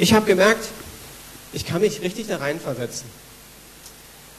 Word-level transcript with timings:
Ich 0.00 0.14
habe 0.14 0.24
gemerkt, 0.24 0.66
ich 1.52 1.66
kann 1.66 1.82
mich 1.82 2.00
richtig 2.00 2.26
da 2.26 2.38
reinversetzen. 2.38 3.04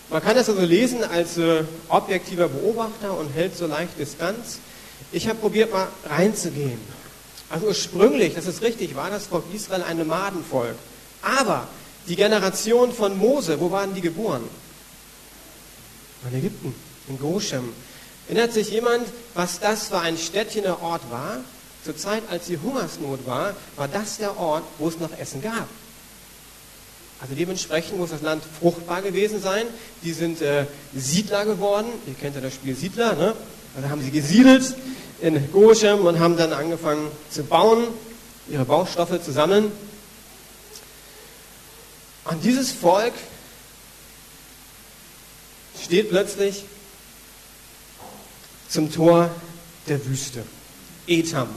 Man 0.09 0.19
kann 0.23 0.35
das 0.35 0.49
also 0.49 0.63
lesen 0.63 1.03
als 1.03 1.37
äh, 1.37 1.65
objektiver 1.87 2.49
Beobachter 2.49 3.15
und 3.15 3.29
hält 3.29 3.55
so 3.55 3.67
leicht 3.67 3.91
Distanz. 3.99 4.57
Ich 5.11 5.27
habe 5.27 5.37
probiert, 5.37 5.71
mal 5.71 5.87
reinzugehen. 6.09 6.79
Also 7.51 7.67
ursprünglich, 7.67 8.33
das 8.33 8.47
ist 8.47 8.63
richtig, 8.63 8.95
war 8.95 9.11
das 9.11 9.27
Volk 9.27 9.43
Israel 9.53 9.83
ein 9.83 9.99
Nomadenvolk. 9.99 10.73
Aber 11.21 11.67
die 12.07 12.15
Generation 12.15 12.91
von 12.91 13.15
Mose, 13.15 13.59
wo 13.59 13.69
waren 13.69 13.93
die 13.93 14.01
geboren? 14.01 14.41
In 16.31 16.39
Ägypten, 16.39 16.73
in 17.07 17.19
Goshem. 17.19 17.71
Erinnert 18.27 18.53
sich 18.53 18.71
jemand, 18.71 19.05
was 19.35 19.59
das 19.59 19.89
für 19.89 19.99
ein 19.99 20.17
Städtchen 20.17 20.63
der 20.63 20.81
Ort 20.81 21.03
war? 21.11 21.41
Zur 21.83 21.97
Zeit, 21.97 22.23
als 22.29 22.45
die 22.45 22.59
Hungersnot 22.59 23.25
war, 23.25 23.55
war 23.75 23.87
das 23.87 24.17
der 24.17 24.37
Ort, 24.37 24.63
wo 24.77 24.87
es 24.87 24.99
noch 24.99 25.17
Essen 25.17 25.41
gab. 25.41 25.67
Also 27.21 27.35
dementsprechend 27.35 27.97
muss 27.97 28.09
das 28.09 28.21
Land 28.21 28.43
fruchtbar 28.59 29.01
gewesen 29.01 29.41
sein. 29.41 29.65
Die 30.03 30.13
sind 30.13 30.41
äh, 30.41 30.65
Siedler 30.95 31.45
geworden. 31.45 31.87
Ihr 32.07 32.15
kennt 32.15 32.35
ja 32.35 32.41
das 32.41 32.53
Spiel 32.53 32.75
Siedler. 32.75 33.15
Ne? 33.15 33.35
Also 33.75 33.89
haben 33.89 34.01
sie 34.01 34.11
gesiedelt 34.11 34.75
in 35.21 35.51
Goshem 35.51 35.99
und 36.05 36.19
haben 36.19 36.35
dann 36.35 36.51
angefangen 36.51 37.11
zu 37.29 37.43
bauen, 37.43 37.85
ihre 38.49 38.65
Baustoffe 38.65 39.23
zu 39.23 39.31
sammeln. 39.31 39.71
Und 42.25 42.43
dieses 42.43 42.71
Volk 42.71 43.13
steht 45.83 46.09
plötzlich 46.09 46.63
zum 48.67 48.91
Tor 48.91 49.29
der 49.87 50.03
Wüste. 50.07 50.43
Etam. 51.07 51.49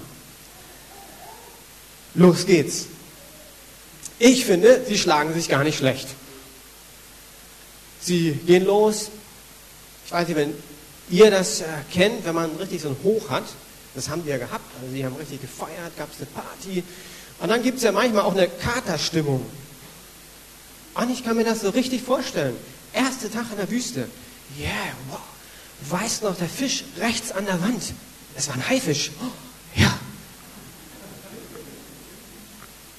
Los 2.15 2.47
geht's. 2.47 2.87
Ich 4.19 4.45
finde, 4.45 4.85
sie 4.87 4.99
schlagen 4.99 5.35
sich 5.35 5.49
gar 5.49 5.65
nicht 5.65 5.79
schlecht. 5.79 6.09
Sie 8.01 8.33
gehen 8.33 8.65
los. 8.65 9.11
Ich 10.07 10.13
weiß 10.13 10.29
nicht, 10.29 10.37
wenn 10.37 10.55
ihr 11.11 11.31
das 11.31 11.61
äh, 11.61 11.65
kennt, 11.93 12.25
wenn 12.25 12.35
man 12.35 12.55
richtig 12.57 12.83
so 12.83 12.89
ein 12.89 12.97
Hoch 13.03 13.31
hat. 13.31 13.45
Das 13.95 14.09
haben 14.09 14.23
die 14.23 14.31
ja 14.31 14.39
gehabt. 14.39 14.65
Also 14.81 14.95
sie 14.95 15.05
haben 15.05 15.17
richtig 15.17 15.41
gefeiert, 15.41 15.97
gab 15.97 16.11
es 16.13 16.19
eine 16.19 16.27
Party. 16.27 16.85
Und 17.41 17.49
dann 17.49 17.63
gibt 17.63 17.79
es 17.79 17.85
ja 17.85 17.93
manchmal 17.93 18.23
auch 18.23 18.35
eine 18.35 18.49
Katerstimmung. 18.49 19.45
Und 20.95 21.11
ich 21.11 21.25
kann 21.25 21.37
mir 21.37 21.45
das 21.45 21.63
so 21.63 21.71
richtig 21.71 22.03
vorstellen. 22.03 22.57
Erster 22.93 23.31
Tag 23.31 23.47
in 23.51 23.57
der 23.57 23.71
Wüste. 23.71 24.09
Yeah, 24.59 24.71
wow. 25.11 25.21
Weißt 25.91 26.23
noch, 26.23 26.37
der 26.37 26.49
Fisch 26.49 26.85
rechts 26.99 27.33
an 27.33 27.47
der 27.47 27.61
Wand. 27.61 27.83
Das 28.37 28.49
war 28.49 28.55
ein 28.55 28.69
Haifisch. 28.69 29.11
Oh, 29.21 29.81
ja. 29.81 29.99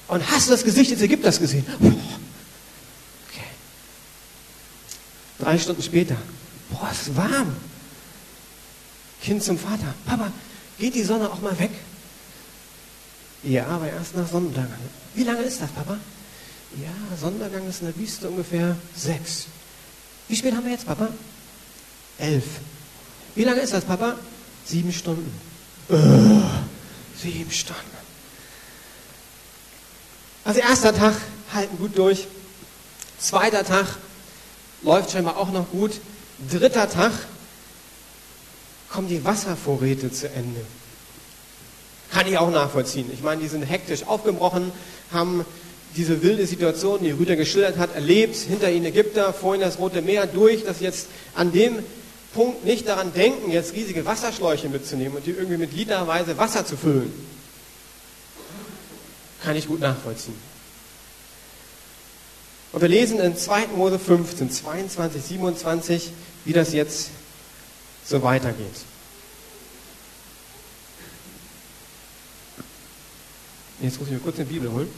Und 0.08 0.30
hast 0.30 0.46
du 0.46 0.52
das 0.52 0.64
Gesicht 0.64 0.90
des 0.92 1.00
Ägypters 1.02 1.38
gesehen? 1.38 1.66
Okay. 1.78 3.46
Drei 5.38 5.58
Stunden 5.58 5.82
später. 5.82 6.16
Boah, 6.70 6.88
es 6.92 7.08
ist 7.08 7.16
warm. 7.16 7.56
Kind 9.22 9.42
zum 9.42 9.58
Vater. 9.58 9.94
Papa, 10.04 10.30
geht 10.78 10.94
die 10.94 11.02
Sonne 11.02 11.30
auch 11.30 11.40
mal 11.40 11.58
weg? 11.58 11.70
Ja, 13.42 13.66
aber 13.66 13.90
erst 13.90 14.16
nach 14.16 14.28
Sonnenuntergang. 14.28 14.78
Wie 15.14 15.24
lange 15.24 15.42
ist 15.42 15.60
das, 15.60 15.70
Papa? 15.70 15.98
Ja, 16.80 17.16
Sonnenuntergang 17.16 17.68
ist 17.68 17.80
in 17.80 17.86
der 17.86 17.96
Wüste 17.96 18.28
ungefähr 18.28 18.76
sechs. 18.94 19.46
Wie 20.28 20.36
spät 20.36 20.54
haben 20.54 20.64
wir 20.64 20.72
jetzt, 20.72 20.86
Papa? 20.86 21.08
Elf. 22.18 22.44
Wie 23.34 23.44
lange 23.44 23.60
ist 23.60 23.72
das, 23.72 23.84
Papa? 23.84 24.16
Sieben 24.64 24.92
Stunden. 24.92 25.32
Äh, 25.88 27.22
sieben 27.22 27.50
Stunden. 27.50 28.05
Also 30.46 30.60
erster 30.60 30.94
Tag 30.94 31.14
halten 31.52 31.76
gut 31.76 31.98
durch. 31.98 32.28
Zweiter 33.18 33.64
Tag 33.64 33.86
läuft 34.82 35.10
scheinbar 35.10 35.38
auch 35.38 35.50
noch 35.50 35.68
gut. 35.72 35.90
Dritter 36.48 36.88
Tag 36.88 37.10
kommen 38.88 39.08
die 39.08 39.24
Wasservorräte 39.24 40.12
zu 40.12 40.28
Ende. 40.28 40.60
Kann 42.12 42.28
ich 42.28 42.38
auch 42.38 42.52
nachvollziehen. 42.52 43.10
Ich 43.12 43.24
meine, 43.24 43.42
die 43.42 43.48
sind 43.48 43.64
hektisch 43.64 44.06
aufgebrochen, 44.06 44.70
haben 45.10 45.44
diese 45.96 46.22
wilde 46.22 46.46
Situation, 46.46 47.02
die 47.02 47.10
Rüder 47.10 47.34
geschildert 47.34 47.76
hat, 47.76 47.96
erlebt. 47.96 48.36
Hinter 48.36 48.70
ihnen 48.70 48.84
Ägypter, 48.84 49.32
vorhin 49.32 49.62
das 49.62 49.80
Rote 49.80 50.00
Meer 50.00 50.28
durch, 50.28 50.64
dass 50.64 50.78
jetzt 50.78 51.08
an 51.34 51.50
dem 51.50 51.80
Punkt 52.34 52.64
nicht 52.64 52.86
daran 52.86 53.12
denken, 53.12 53.50
jetzt 53.50 53.72
riesige 53.72 54.04
Wasserschläuche 54.04 54.68
mitzunehmen 54.68 55.16
und 55.16 55.26
die 55.26 55.32
irgendwie 55.32 55.56
mit 55.56 55.72
literweise 55.72 56.38
Wasser 56.38 56.64
zu 56.64 56.76
füllen. 56.76 57.35
Kann 59.46 59.54
ich 59.54 59.68
gut 59.68 59.78
nachvollziehen. 59.78 60.34
Und 62.72 62.80
wir 62.80 62.88
lesen 62.88 63.20
in 63.20 63.36
2. 63.36 63.68
Mose 63.68 63.96
15, 63.96 64.50
22, 64.50 65.22
27, 65.22 66.10
wie 66.44 66.52
das 66.52 66.72
jetzt 66.72 67.10
so 68.04 68.24
weitergeht. 68.24 68.74
Jetzt 73.80 74.00
muss 74.00 74.08
ich 74.08 74.14
mir 74.14 74.18
kurz 74.18 74.34
eine 74.34 74.46
Bibel 74.46 74.72
holen. 74.72 74.88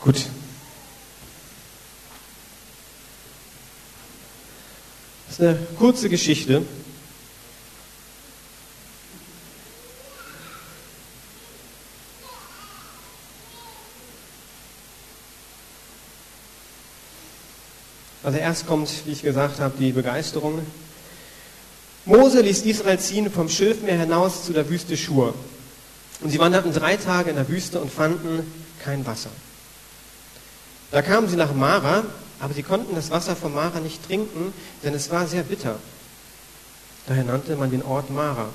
Gut. 0.00 0.35
Ist 5.38 5.42
eine 5.42 5.58
kurze 5.78 6.08
Geschichte. 6.08 6.62
Also 18.22 18.38
erst 18.38 18.66
kommt, 18.66 18.88
wie 19.04 19.12
ich 19.12 19.20
gesagt 19.20 19.60
habe, 19.60 19.74
die 19.78 19.92
Begeisterung. 19.92 20.60
Mose 22.06 22.40
ließ 22.40 22.62
Israel 22.62 22.98
ziehen 22.98 23.30
vom 23.30 23.50
Schilfmeer 23.50 23.98
hinaus 23.98 24.46
zu 24.46 24.54
der 24.54 24.70
Wüste 24.70 24.96
Schur. 24.96 25.34
Und 26.22 26.30
sie 26.30 26.38
wanderten 26.38 26.72
drei 26.72 26.96
Tage 26.96 27.28
in 27.28 27.36
der 27.36 27.48
Wüste 27.50 27.78
und 27.78 27.92
fanden 27.92 28.50
kein 28.82 29.04
Wasser. 29.04 29.30
Da 30.92 31.02
kamen 31.02 31.28
sie 31.28 31.36
nach 31.36 31.52
Mara, 31.52 32.04
aber 32.40 32.54
sie 32.54 32.62
konnten 32.62 32.94
das 32.94 33.10
Wasser 33.10 33.36
von 33.36 33.54
Mara 33.54 33.80
nicht 33.80 34.04
trinken, 34.06 34.52
denn 34.82 34.94
es 34.94 35.10
war 35.10 35.26
sehr 35.26 35.42
bitter. 35.42 35.78
Daher 37.06 37.24
nannte 37.24 37.56
man 37.56 37.70
den 37.70 37.82
Ort 37.82 38.10
Mara. 38.10 38.48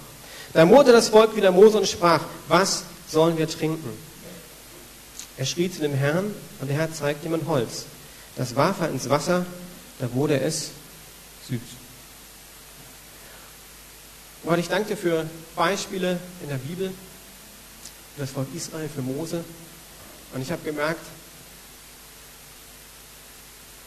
Da 0.54 0.66
murrte 0.66 0.92
das 0.92 1.10
Volk 1.10 1.36
wieder 1.36 1.52
Mose 1.52 1.78
und 1.78 1.88
sprach, 1.88 2.22
was 2.48 2.84
sollen 3.08 3.38
wir 3.38 3.48
trinken? 3.48 3.90
Er 5.38 5.46
schrie 5.46 5.72
zu 5.72 5.82
dem 5.82 5.94
Herrn 5.94 6.34
und 6.60 6.68
der 6.68 6.78
Herr 6.78 6.94
zeigte 6.94 7.28
ihm 7.28 7.34
ein 7.34 7.48
Holz. 7.48 7.86
Das 8.36 8.56
warf 8.56 8.82
er 8.82 8.90
ins 8.90 9.10
Wasser, 9.10 9.46
da 10.00 10.14
wurde 10.14 10.40
es 10.40 10.72
süß. 11.50 11.60
Gott, 14.44 14.60
ich 14.60 14.68
danke 14.68 14.90
dir 14.90 14.98
für 14.98 15.26
Beispiele 15.56 16.20
in 16.42 16.50
der 16.50 16.58
Bibel, 16.58 16.92
für 18.16 18.22
das 18.22 18.32
Volk 18.32 18.48
Israel, 18.56 18.90
für 18.90 19.02
Mose. 19.02 19.44
Und 20.34 20.42
ich 20.42 20.52
habe 20.52 20.64
gemerkt, 20.64 21.06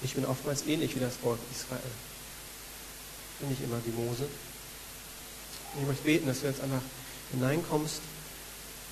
ich 0.05 0.15
bin 0.15 0.27
oftmals 0.27 0.67
ähnlich 0.67 0.95
wie 0.95 1.01
das 1.01 1.17
Volk 1.17 1.39
Israel. 1.51 1.81
Bin 3.41 3.49
nicht 3.49 3.63
immer 3.65 3.81
wie 3.85 3.91
Mose. 3.91 4.25
Und 5.75 5.83
ich 5.83 5.89
möchte 5.89 6.05
beten, 6.05 6.27
dass 6.27 6.41
du 6.41 6.47
jetzt 6.47 6.61
einfach 6.61 6.83
hineinkommst, 7.33 8.01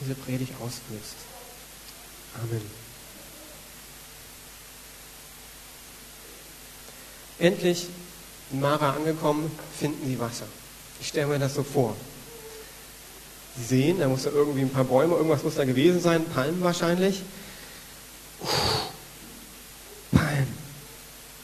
diese 0.00 0.14
Predigt 0.14 0.54
ausführst. 0.54 1.14
Amen. 2.42 2.62
Endlich 7.38 7.86
in 8.50 8.60
Mara 8.60 8.94
angekommen, 8.94 9.50
finden 9.78 10.06
sie 10.06 10.18
Wasser. 10.18 10.46
Ich 11.00 11.08
stelle 11.08 11.26
mir 11.26 11.38
das 11.38 11.54
so 11.54 11.62
vor. 11.62 11.94
Sie 13.56 13.64
sehen, 13.64 13.98
da 13.98 14.08
muss 14.08 14.22
da 14.22 14.30
irgendwie 14.30 14.62
ein 14.62 14.70
paar 14.70 14.84
Bäume, 14.84 15.14
irgendwas 15.14 15.42
muss 15.42 15.56
da 15.56 15.64
gewesen 15.64 16.00
sein, 16.00 16.24
Palmen 16.24 16.62
wahrscheinlich. 16.62 17.22
Palmen. 18.40 18.91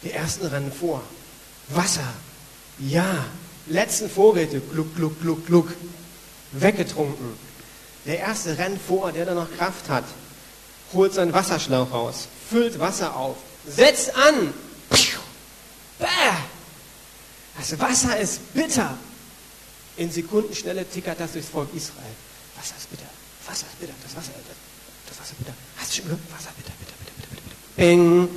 Die 0.08 0.14
ersten 0.14 0.46
rennen 0.46 0.72
vor. 0.72 1.02
Wasser. 1.69 2.14
Ja. 2.78 3.26
Letzten 3.66 4.08
Vorräte. 4.08 4.58
Gluck, 4.58 4.96
gluck, 4.96 5.20
gluck, 5.20 5.46
gluck. 5.46 5.69
Weggetrunken. 6.52 7.34
Der 8.06 8.20
erste 8.20 8.56
rennt 8.56 8.81
vor, 8.81 9.12
der 9.12 9.26
da 9.26 9.34
noch 9.34 9.55
Kraft 9.58 9.90
hat. 9.90 10.05
Holt 10.94 11.12
seinen 11.12 11.34
Wasserschlauch 11.34 11.93
raus. 11.93 12.26
Füllt 12.49 12.78
Wasser 12.78 13.14
auf. 13.16 13.37
Setzt 13.66 14.16
an. 14.16 14.55
Bäh! 15.99 16.06
Das 17.58 17.78
Wasser 17.78 18.19
ist 18.19 18.55
bitter. 18.55 18.96
In 19.99 20.10
Sekundenschnelle 20.10 20.88
tickert 20.88 21.20
das 21.20 21.32
durchs 21.32 21.50
Volk 21.50 21.69
Israel. 21.75 22.14
Wasser 22.56 22.76
ist 22.78 22.88
bitter. 22.90 23.10
Wasser 23.46 23.66
ist 23.66 23.78
bitter. 23.78 23.93
Das 24.02 24.16
Wasser, 24.16 24.32
das, 24.32 24.56
das 25.10 25.20
Wasser 25.20 25.34
bitter. 25.38 25.52
Hast 25.76 25.90
du 25.90 25.96
schon 25.96 26.05
gehört? 26.05 26.22
Wasser 26.31 26.50
bitter, 26.56 26.72
bitter, 26.78 26.94
bitter, 26.99 27.12
bitter, 27.19 27.43
bitter. 27.44 27.56
Bing. 27.76 28.28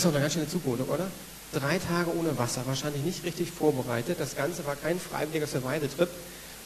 Ist 0.00 0.06
doch 0.06 0.12
eine 0.12 0.22
ganz 0.22 0.32
schöne 0.32 0.48
Zumutung, 0.48 0.88
oder? 0.88 1.10
Drei 1.52 1.78
Tage 1.78 2.16
ohne 2.16 2.38
Wasser, 2.38 2.62
wahrscheinlich 2.64 3.02
nicht 3.02 3.22
richtig 3.22 3.50
vorbereitet. 3.50 4.18
Das 4.18 4.34
Ganze 4.34 4.64
war 4.64 4.74
kein 4.74 4.98
freiwilliger 4.98 5.46
Survival-Trip, 5.46 6.08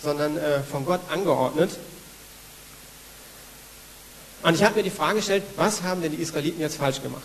sondern 0.01 0.37
äh, 0.37 0.63
von 0.63 0.85
Gott 0.85 1.01
angeordnet. 1.11 1.77
Und 4.45 4.55
ich 4.55 4.63
habe 4.63 4.77
mir 4.77 4.85
die 4.85 4.91
Frage 4.91 5.17
gestellt, 5.17 5.43
was 5.57 5.83
haben 5.83 6.01
denn 6.01 6.13
die 6.13 6.23
Israeliten 6.23 6.61
jetzt 6.61 6.77
falsch 6.77 7.03
gemacht? 7.03 7.25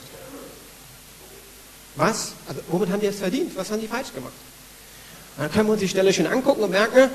Was? 1.96 2.32
Also, 2.48 2.62
womit 2.70 2.90
haben 2.90 3.02
die 3.02 3.06
es 3.06 3.20
verdient? 3.20 3.56
Was 3.56 3.70
haben 3.70 3.80
die 3.80 3.88
falsch 3.88 4.12
gemacht? 4.12 4.34
Dann 5.38 5.52
können 5.52 5.68
wir 5.68 5.74
uns 5.74 5.82
die 5.82 5.90
Stelle 5.90 6.12
schön 6.12 6.26
angucken 6.26 6.64
und 6.64 6.72
merken, 6.72 7.12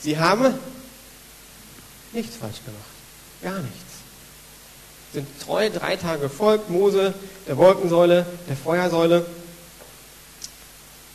sie 0.00 0.18
haben 0.18 0.54
nichts 2.14 2.36
falsch 2.36 2.64
gemacht. 2.64 2.82
Gar 3.42 3.60
nichts. 3.60 3.87
Sind 5.12 5.26
treu 5.40 5.70
drei 5.70 5.96
Tage 5.96 6.22
gefolgt, 6.22 6.68
Mose, 6.70 7.14
der 7.46 7.56
Wolkensäule, 7.56 8.26
der 8.48 8.56
Feuersäule. 8.56 9.24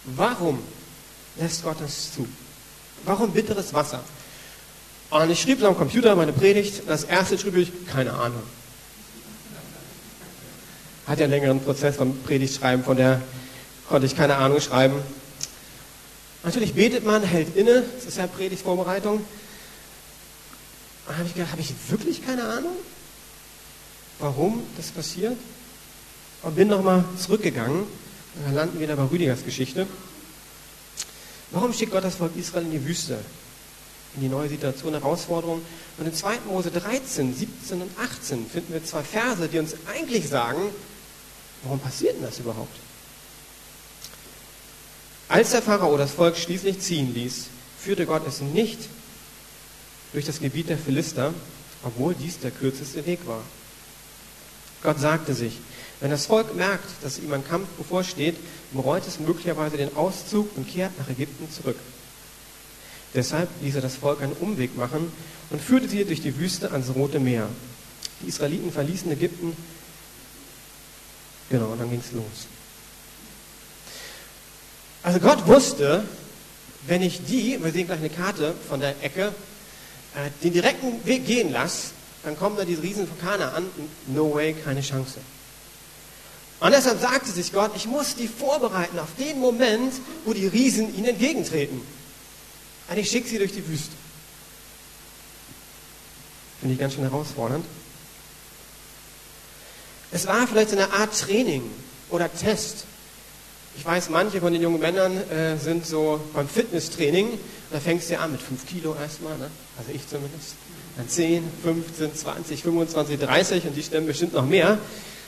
Warum 0.06 0.60
lässt 1.38 1.64
Gott 1.64 1.78
das 1.80 2.14
zu? 2.14 2.28
Warum 3.06 3.32
bitteres 3.32 3.74
Wasser? 3.74 4.04
Und 5.10 5.30
ich 5.30 5.42
schrieb 5.42 5.60
so 5.60 5.68
am 5.68 5.78
Computer 5.78 6.16
meine 6.16 6.34
Predigt. 6.34 6.84
Das 6.88 7.04
erste 7.04 7.38
schrieb 7.38 7.56
ich, 7.56 7.72
keine 7.86 8.14
Ahnung. 8.14 8.42
Hat 11.06 11.20
ja 11.20 11.26
einen 11.26 11.34
längeren 11.34 11.60
Prozess 11.60 11.98
beim 11.98 12.18
Predigtschreiben, 12.24 12.84
von 12.84 12.98
der 12.98 13.22
konnte 13.90 14.08
ich 14.08 14.16
keine 14.16 14.38
Ahnung 14.38 14.60
schreiben. 14.60 14.96
Natürlich 16.44 16.74
betet 16.74 17.06
man, 17.06 17.24
hält 17.24 17.56
inne, 17.56 17.84
das 17.96 18.06
ist 18.06 18.18
ja 18.18 18.26
Predigtvorbereitung. 18.26 19.24
Und 21.08 21.18
habe 21.18 21.28
ich 21.28 21.34
gedacht, 21.34 21.52
habe 21.52 21.62
ich 21.62 21.74
wirklich 21.90 22.26
keine 22.26 22.44
Ahnung, 22.46 22.76
warum 24.20 24.64
das 24.78 24.92
passiert? 24.92 25.38
Und 26.42 26.56
bin 26.56 26.68
nochmal 26.68 27.06
zurückgegangen. 27.18 27.82
Und 27.82 28.46
dann 28.46 28.56
landen 28.56 28.80
wir 28.80 28.88
wieder 28.88 28.96
bei 28.96 29.04
Rüdigers 29.04 29.44
Geschichte. 29.46 29.88
Warum 31.52 31.74
schickt 31.74 31.92
Gott 31.92 32.04
das 32.04 32.16
Volk 32.16 32.36
Israel 32.36 32.66
in 32.66 32.72
die 32.72 32.86
Wüste? 32.86 33.20
in 34.16 34.22
die 34.22 34.30
neue 34.30 34.50
Situation, 34.50 34.94
Herausforderung. 34.94 35.62
Und 35.98 36.06
in 36.06 36.14
2. 36.14 36.40
Mose 36.48 36.72
13, 36.72 37.36
17 37.36 37.82
und 37.82 37.92
18 38.00 38.46
finden 38.48 38.74
wir 38.74 38.84
zwei 38.84 39.04
Verse, 39.04 39.48
die 39.48 39.60
uns 39.60 39.76
eigentlich 39.92 40.28
sagen, 40.28 40.62
warum 41.64 41.80
passiert 41.80 42.16
denn 42.16 42.24
das 42.24 42.40
überhaupt? 42.40 42.76
Als 45.30 45.52
der 45.52 45.62
Pharao 45.62 45.98
das 45.98 46.12
Volk 46.12 46.38
schließlich 46.38 46.80
ziehen 46.80 47.14
ließ, 47.14 47.48
führte 47.80 48.06
Gott 48.06 48.28
es 48.28 48.42
nicht 48.42 48.80
durch 50.12 50.26
das 50.26 50.40
Gebiet 50.40 50.70
der 50.70 50.78
Philister, 50.78 51.34
obwohl 51.84 52.14
dies 52.14 52.40
der 52.40 52.52
kürzeste 52.52 53.06
Weg 53.06 53.26
war. 53.26 53.42
Gott 54.84 55.00
sagte 55.00 55.34
sich, 55.34 55.60
wenn 56.02 56.12
das 56.12 56.26
Volk 56.26 56.54
merkt, 56.56 56.84
dass 57.02 57.18
ihm 57.18 57.32
ein 57.32 57.48
Kampf 57.48 57.68
bevorsteht, 57.78 58.36
bereut 58.74 59.08
es 59.08 59.20
möglicherweise 59.20 59.78
den 59.78 59.96
Auszug 59.96 60.56
und 60.58 60.68
kehrt 60.68 60.92
nach 61.00 61.10
Ägypten 61.10 61.50
zurück. 61.50 61.78
Deshalb 63.14 63.48
ließ 63.62 63.76
er 63.76 63.82
das 63.82 63.96
Volk 63.96 64.22
einen 64.22 64.34
Umweg 64.34 64.76
machen 64.76 65.12
und 65.50 65.62
führte 65.62 65.88
sie 65.88 66.04
durch 66.04 66.22
die 66.22 66.38
Wüste 66.38 66.72
ans 66.72 66.90
Rote 66.94 67.20
Meer. 67.20 67.48
Die 68.22 68.28
Israeliten 68.28 68.72
verließen 68.72 69.12
Ägypten. 69.12 69.56
Genau, 71.50 71.68
und 71.68 71.80
dann 71.80 71.90
ging 71.90 72.02
es 72.06 72.12
los. 72.12 72.48
Also 75.04 75.20
Gott 75.20 75.48
wusste, 75.48 76.04
wenn 76.88 77.02
ich 77.02 77.24
die, 77.26 77.60
wir 77.62 77.72
sehen 77.72 77.88
gleich 77.88 78.00
eine 78.00 78.10
Karte 78.10 78.54
von 78.68 78.80
der 78.80 79.02
Ecke, 79.04 79.34
äh, 80.16 80.30
den 80.44 80.54
direkten 80.54 81.06
Weg 81.06 81.26
gehen 81.26 81.52
lasse, 81.52 81.92
dann 82.24 82.38
kommen 82.38 82.56
da 82.56 82.66
diese 82.66 82.82
Riesen 82.82 83.08
von 83.08 83.20
Kana 83.20 83.52
an. 83.52 83.66
No 84.08 84.34
way, 84.34 84.54
keine 84.54 84.82
Chance. 84.82 85.20
Und 86.60 86.72
deshalb 86.72 87.02
sagte 87.02 87.30
sich 87.30 87.52
Gott, 87.52 87.72
ich 87.76 87.88
muss 87.88 88.16
die 88.16 88.28
vorbereiten 88.28 88.98
auf 88.98 89.10
den 89.20 89.40
Moment, 89.40 89.94
wo 90.24 90.34
die 90.34 90.48
Riesen 90.48 90.96
ihnen 90.96 91.10
entgegentreten. 91.10 91.82
Und 92.90 92.98
ich 92.98 93.10
schicke 93.10 93.28
sie 93.28 93.38
durch 93.38 93.52
die 93.52 93.68
Wüste. 93.68 93.96
Finde 96.62 96.76
ich 96.76 96.80
ganz 96.80 96.94
schön 96.94 97.04
herausfordernd. 97.04 97.66
Es 100.12 100.26
war 100.28 100.48
vielleicht 100.48 100.72
eine 100.72 100.94
Art 100.94 101.20
Training 101.20 101.70
oder 102.10 102.34
Test. 102.34 102.86
Ich 103.76 103.86
weiß, 103.86 104.10
manche 104.10 104.40
von 104.40 104.54
den 104.54 104.62
jungen 104.62 104.80
Männern 104.80 105.18
äh, 105.30 105.58
sind 105.58 105.86
so 105.86 106.20
beim 106.34 106.48
Fitnesstraining. 106.48 107.40
Da 107.72 107.80
fängst 107.80 108.10
du 108.10 108.14
ja 108.14 108.20
an 108.20 108.32
mit 108.32 108.42
5 108.42 108.68
Kilo 108.68 108.96
erstmal, 108.96 109.38
ne? 109.38 109.50
also 109.78 109.92
ich 109.92 110.08
zumindest. 110.08 110.56
Dann 110.96 111.10
10, 111.10 111.44
15, 111.64 112.16
20, 112.16 112.62
25, 112.62 113.20
30 113.20 113.66
und 113.66 113.76
die 113.76 113.82
stemmen 113.82 114.06
bestimmt 114.06 114.34
noch 114.34 114.46
mehr. 114.46 114.78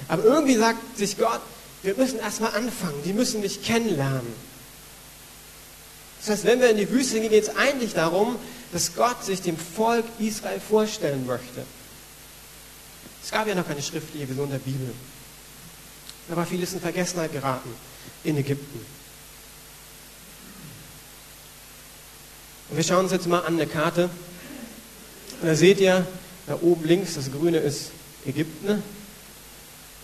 Aber 0.08 0.24
irgendwie 0.24 0.56
sagt 0.56 0.98
sich 0.98 1.18
Gott, 1.18 1.42
wir 1.82 1.96
müssen 1.96 2.20
erstmal 2.20 2.54
anfangen, 2.54 3.02
die 3.04 3.14
müssen 3.14 3.42
mich 3.42 3.64
kennenlernen. 3.64 4.34
Das 6.20 6.30
heißt, 6.30 6.46
wenn 6.46 6.62
wir 6.62 6.70
in 6.70 6.78
die 6.78 6.90
Wüste 6.90 7.20
gehen, 7.20 7.30
geht 7.32 7.44
es 7.44 7.56
eigentlich 7.56 7.94
darum, 7.94 8.36
dass 8.72 8.96
Gott 8.96 9.24
sich 9.24 9.42
dem 9.42 9.58
Volk 9.58 10.06
Israel 10.20 10.60
vorstellen 10.60 11.26
möchte. 11.26 11.66
Es 13.24 13.32
gab 13.32 13.48
ja 13.48 13.56
noch 13.56 13.68
keine 13.68 13.82
schriftliche 13.82 14.30
Vision 14.30 14.52
der 14.52 14.60
Bibel. 14.60 14.92
Da 16.30 16.36
war 16.36 16.46
vieles 16.46 16.74
in 16.74 16.80
Vergessenheit 16.80 17.32
geraten 17.32 17.70
in 18.26 18.38
Ägypten. 18.38 18.86
Und 22.70 22.78
wir 22.78 22.84
schauen 22.84 23.04
uns 23.04 23.12
jetzt 23.12 23.28
mal 23.28 23.40
an 23.40 23.54
eine 23.54 23.68
Karte. 23.68 24.10
Und 25.42 25.48
da 25.48 25.56
seht 25.56 25.80
ihr, 25.80 26.06
da 26.48 26.58
oben 26.62 26.86
links, 26.86 27.16
das 27.16 27.32
Grüne 27.32 27.60
ist 27.60 27.92
Ägypten. 28.26 28.84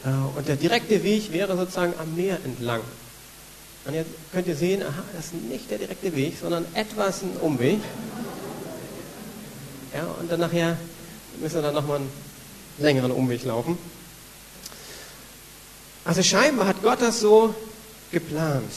Äh, 0.06 0.38
und 0.38 0.48
der 0.48 0.56
direkte 0.56 1.04
Weg 1.04 1.32
wäre 1.32 1.58
sozusagen 1.58 1.94
am 2.00 2.16
Meer 2.16 2.38
entlang. 2.44 2.82
Und 3.86 3.96
jetzt 3.96 4.12
könnt 4.32 4.48
ihr 4.48 4.56
sehen, 4.56 4.84
aha, 4.84 5.04
das 5.16 5.26
ist 5.26 5.34
nicht 5.34 5.72
der 5.72 5.80
direkte 5.80 6.16
Weg, 6.16 6.36
sondern 6.40 6.66
etwas 6.76 7.24
ein 7.24 7.32
Umweg. 7.42 7.80
Ja, 9.94 10.06
und 10.20 10.32
dann 10.32 10.40
nachher 10.40 10.78
müssen 11.40 11.56
wir 11.56 11.62
dann 11.64 11.74
nochmal 11.74 11.98
einen 11.98 12.12
längeren 12.78 13.12
Umweg 13.12 13.44
laufen. 13.44 13.78
Also 16.06 16.22
scheinbar 16.24 16.68
hat 16.68 16.82
Gott 16.82 17.02
das 17.02 17.20
so 17.20 17.56
geplant. 18.12 18.72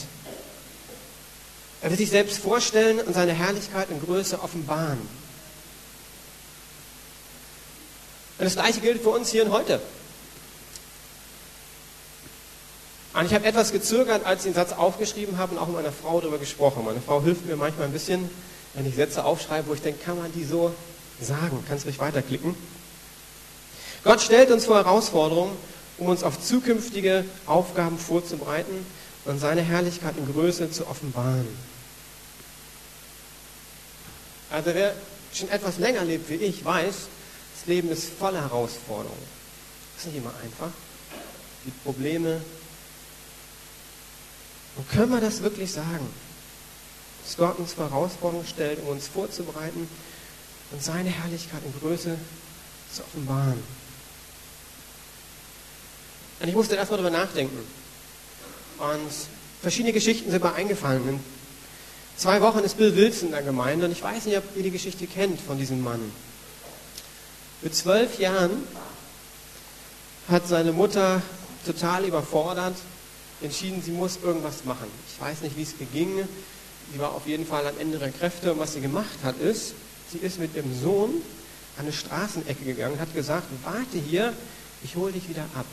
Er 1.81 1.91
will 1.91 1.97
sich 1.97 2.09
selbst 2.09 2.39
vorstellen 2.39 2.99
und 2.99 3.13
seine 3.13 3.33
Herrlichkeit 3.33 3.89
und 3.89 4.03
Größe 4.03 4.41
offenbaren. 4.41 4.97
Und 8.37 8.45
das 8.45 8.55
gleiche 8.55 8.79
gilt 8.79 9.01
für 9.01 9.09
uns 9.09 9.29
hier 9.29 9.45
und 9.45 9.51
heute. 9.51 9.81
Und 13.13 13.25
ich 13.25 13.33
habe 13.33 13.45
etwas 13.45 13.71
gezögert, 13.71 14.25
als 14.25 14.41
ich 14.41 14.51
den 14.51 14.55
Satz 14.55 14.73
aufgeschrieben 14.73 15.37
habe 15.37 15.55
und 15.55 15.61
auch 15.61 15.67
mit 15.67 15.77
meiner 15.77 15.91
Frau 15.91 16.19
darüber 16.19 16.37
gesprochen. 16.37 16.83
Meine 16.83 16.99
Frau 16.99 17.21
hilft 17.21 17.45
mir 17.45 17.55
manchmal 17.55 17.87
ein 17.87 17.93
bisschen, 17.93 18.29
wenn 18.73 18.85
ich 18.85 18.95
Sätze 18.95 19.23
aufschreibe, 19.23 19.69
wo 19.69 19.73
ich 19.73 19.81
denke, 19.81 20.03
kann 20.03 20.17
man 20.17 20.33
die 20.33 20.43
so 20.43 20.73
sagen? 21.21 21.63
Kannst 21.67 21.85
du 21.85 21.89
mich 21.89 21.99
weiterklicken? 21.99 22.55
Gott 24.03 24.21
stellt 24.21 24.51
uns 24.51 24.65
vor 24.65 24.75
Herausforderungen, 24.75 25.55
um 25.97 26.07
uns 26.07 26.23
auf 26.23 26.41
zukünftige 26.41 27.23
Aufgaben 27.45 27.97
vorzubereiten 27.97 28.85
und 29.25 29.39
seine 29.39 29.61
Herrlichkeit 29.61 30.15
in 30.17 30.31
Größe 30.31 30.71
zu 30.71 30.87
offenbaren. 30.87 31.47
Also 34.51 34.73
wer 34.73 34.95
schon 35.33 35.49
etwas 35.49 35.79
länger 35.79 36.03
lebt 36.03 36.29
wie 36.29 36.35
ich, 36.35 36.63
weiß, 36.63 36.95
das 37.55 37.65
Leben 37.65 37.89
ist 37.89 38.09
voller 38.17 38.41
Herausforderungen. 38.41 39.27
Das 39.95 40.05
ist 40.05 40.13
nicht 40.13 40.23
immer 40.23 40.33
einfach. 40.43 40.69
Die 41.65 41.71
Probleme, 41.83 42.41
und 44.75 44.89
können 44.89 45.11
wir 45.11 45.21
das 45.21 45.41
wirklich 45.41 45.71
sagen? 45.71 46.07
Dass 47.23 47.37
Gott 47.37 47.57
uns 47.57 47.73
vor 47.73 47.89
Herausforderungen 47.89 48.47
stellt, 48.47 48.79
um 48.81 48.89
uns 48.89 49.07
vorzubereiten 49.07 49.89
und 50.71 50.83
seine 50.83 51.09
Herrlichkeit 51.09 51.61
in 51.65 51.73
Größe 51.79 52.17
zu 52.93 53.01
offenbaren. 53.01 53.63
Und 56.39 56.47
ich 56.47 56.53
musste 56.53 56.75
erstmal 56.75 57.01
darüber 57.01 57.17
nachdenken. 57.17 57.57
Und 58.77 59.11
verschiedene 59.61 59.93
Geschichten 59.93 60.31
sind 60.31 60.43
mir 60.43 60.53
eingefallen. 60.53 61.07
In 61.07 61.19
zwei 62.17 62.41
Wochen 62.41 62.59
ist 62.59 62.77
Bill 62.77 62.95
Wilson 62.95 63.27
in 63.27 63.33
der 63.33 63.43
Gemeinde 63.43 63.85
und 63.85 63.91
ich 63.91 64.03
weiß 64.03 64.25
nicht, 64.25 64.37
ob 64.37 64.43
ihr 64.55 64.63
die 64.63 64.71
Geschichte 64.71 65.07
kennt 65.07 65.39
von 65.39 65.57
diesem 65.57 65.83
Mann. 65.83 66.11
Mit 67.61 67.75
zwölf 67.75 68.19
Jahren 68.19 68.63
hat 70.27 70.47
seine 70.47 70.71
Mutter 70.71 71.21
total 71.65 72.05
überfordert 72.05 72.75
entschieden, 73.41 73.81
sie 73.83 73.91
muss 73.91 74.19
irgendwas 74.23 74.65
machen. 74.65 74.87
Ich 75.13 75.21
weiß 75.21 75.41
nicht, 75.41 75.57
wie 75.57 75.63
es 75.63 75.73
ging. 75.93 76.27
Sie 76.93 76.99
war 76.99 77.13
auf 77.13 77.27
jeden 77.27 77.45
Fall 77.45 77.67
am 77.67 77.77
Ende 77.79 77.97
ihrer 77.97 78.09
Kräfte. 78.09 78.53
Und 78.53 78.59
was 78.59 78.73
sie 78.73 78.81
gemacht 78.81 79.19
hat, 79.23 79.39
ist, 79.39 79.73
sie 80.11 80.19
ist 80.19 80.39
mit 80.39 80.55
ihrem 80.55 80.73
Sohn 80.79 81.11
an 81.77 81.85
eine 81.85 81.93
Straßenecke 81.93 82.63
gegangen 82.63 82.99
hat 82.99 83.13
gesagt, 83.13 83.47
warte 83.63 83.97
hier, 83.97 84.33
ich 84.83 84.95
hole 84.95 85.11
dich 85.11 85.27
wieder 85.27 85.43
ab. 85.55 85.65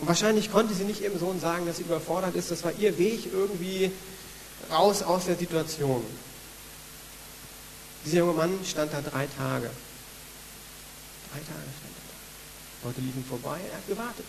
Und 0.00 0.08
wahrscheinlich 0.08 0.50
konnte 0.50 0.74
sie 0.74 0.84
nicht 0.84 1.02
ihrem 1.02 1.18
Sohn 1.18 1.38
sagen, 1.40 1.66
dass 1.66 1.76
sie 1.76 1.82
überfordert 1.82 2.34
ist. 2.34 2.50
Das 2.50 2.64
war 2.64 2.72
ihr 2.78 2.96
Weg 2.98 3.32
irgendwie 3.32 3.92
raus 4.70 5.02
aus 5.02 5.26
der 5.26 5.36
Situation. 5.36 6.04
Dieser 8.04 8.18
junge 8.18 8.32
Mann 8.32 8.58
stand 8.64 8.92
da 8.92 9.02
drei 9.02 9.26
Tage. 9.36 9.70
Drei 11.30 11.38
Tage 11.38 11.68
stand 11.78 11.94
er 11.96 12.82
da. 12.82 12.88
Leute 12.88 13.00
liefen 13.02 13.24
vorbei, 13.28 13.58
er 13.70 13.76
hat 13.76 13.86
gewartet. 13.86 14.24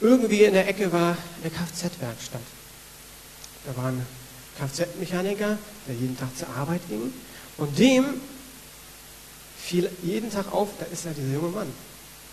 Irgendwie 0.00 0.44
in 0.44 0.52
der 0.52 0.68
Ecke 0.68 0.92
war 0.92 1.16
eine 1.40 1.50
Kfz-Werkstatt. 1.50 2.40
Da 3.66 3.76
war 3.76 3.86
ein 3.86 4.06
Kfz-Mechaniker, 4.58 5.58
der 5.88 5.94
jeden 5.94 6.18
Tag 6.18 6.36
zur 6.36 6.48
Arbeit 6.50 6.80
ging. 6.88 7.12
Und 7.56 7.78
dem 7.78 8.20
fiel 9.62 9.90
jeden 10.02 10.30
Tag 10.30 10.52
auf, 10.52 10.68
da 10.78 10.86
ist 10.86 11.04
ja 11.04 11.12
dieser 11.12 11.34
junge 11.34 11.48
Mann. 11.48 11.72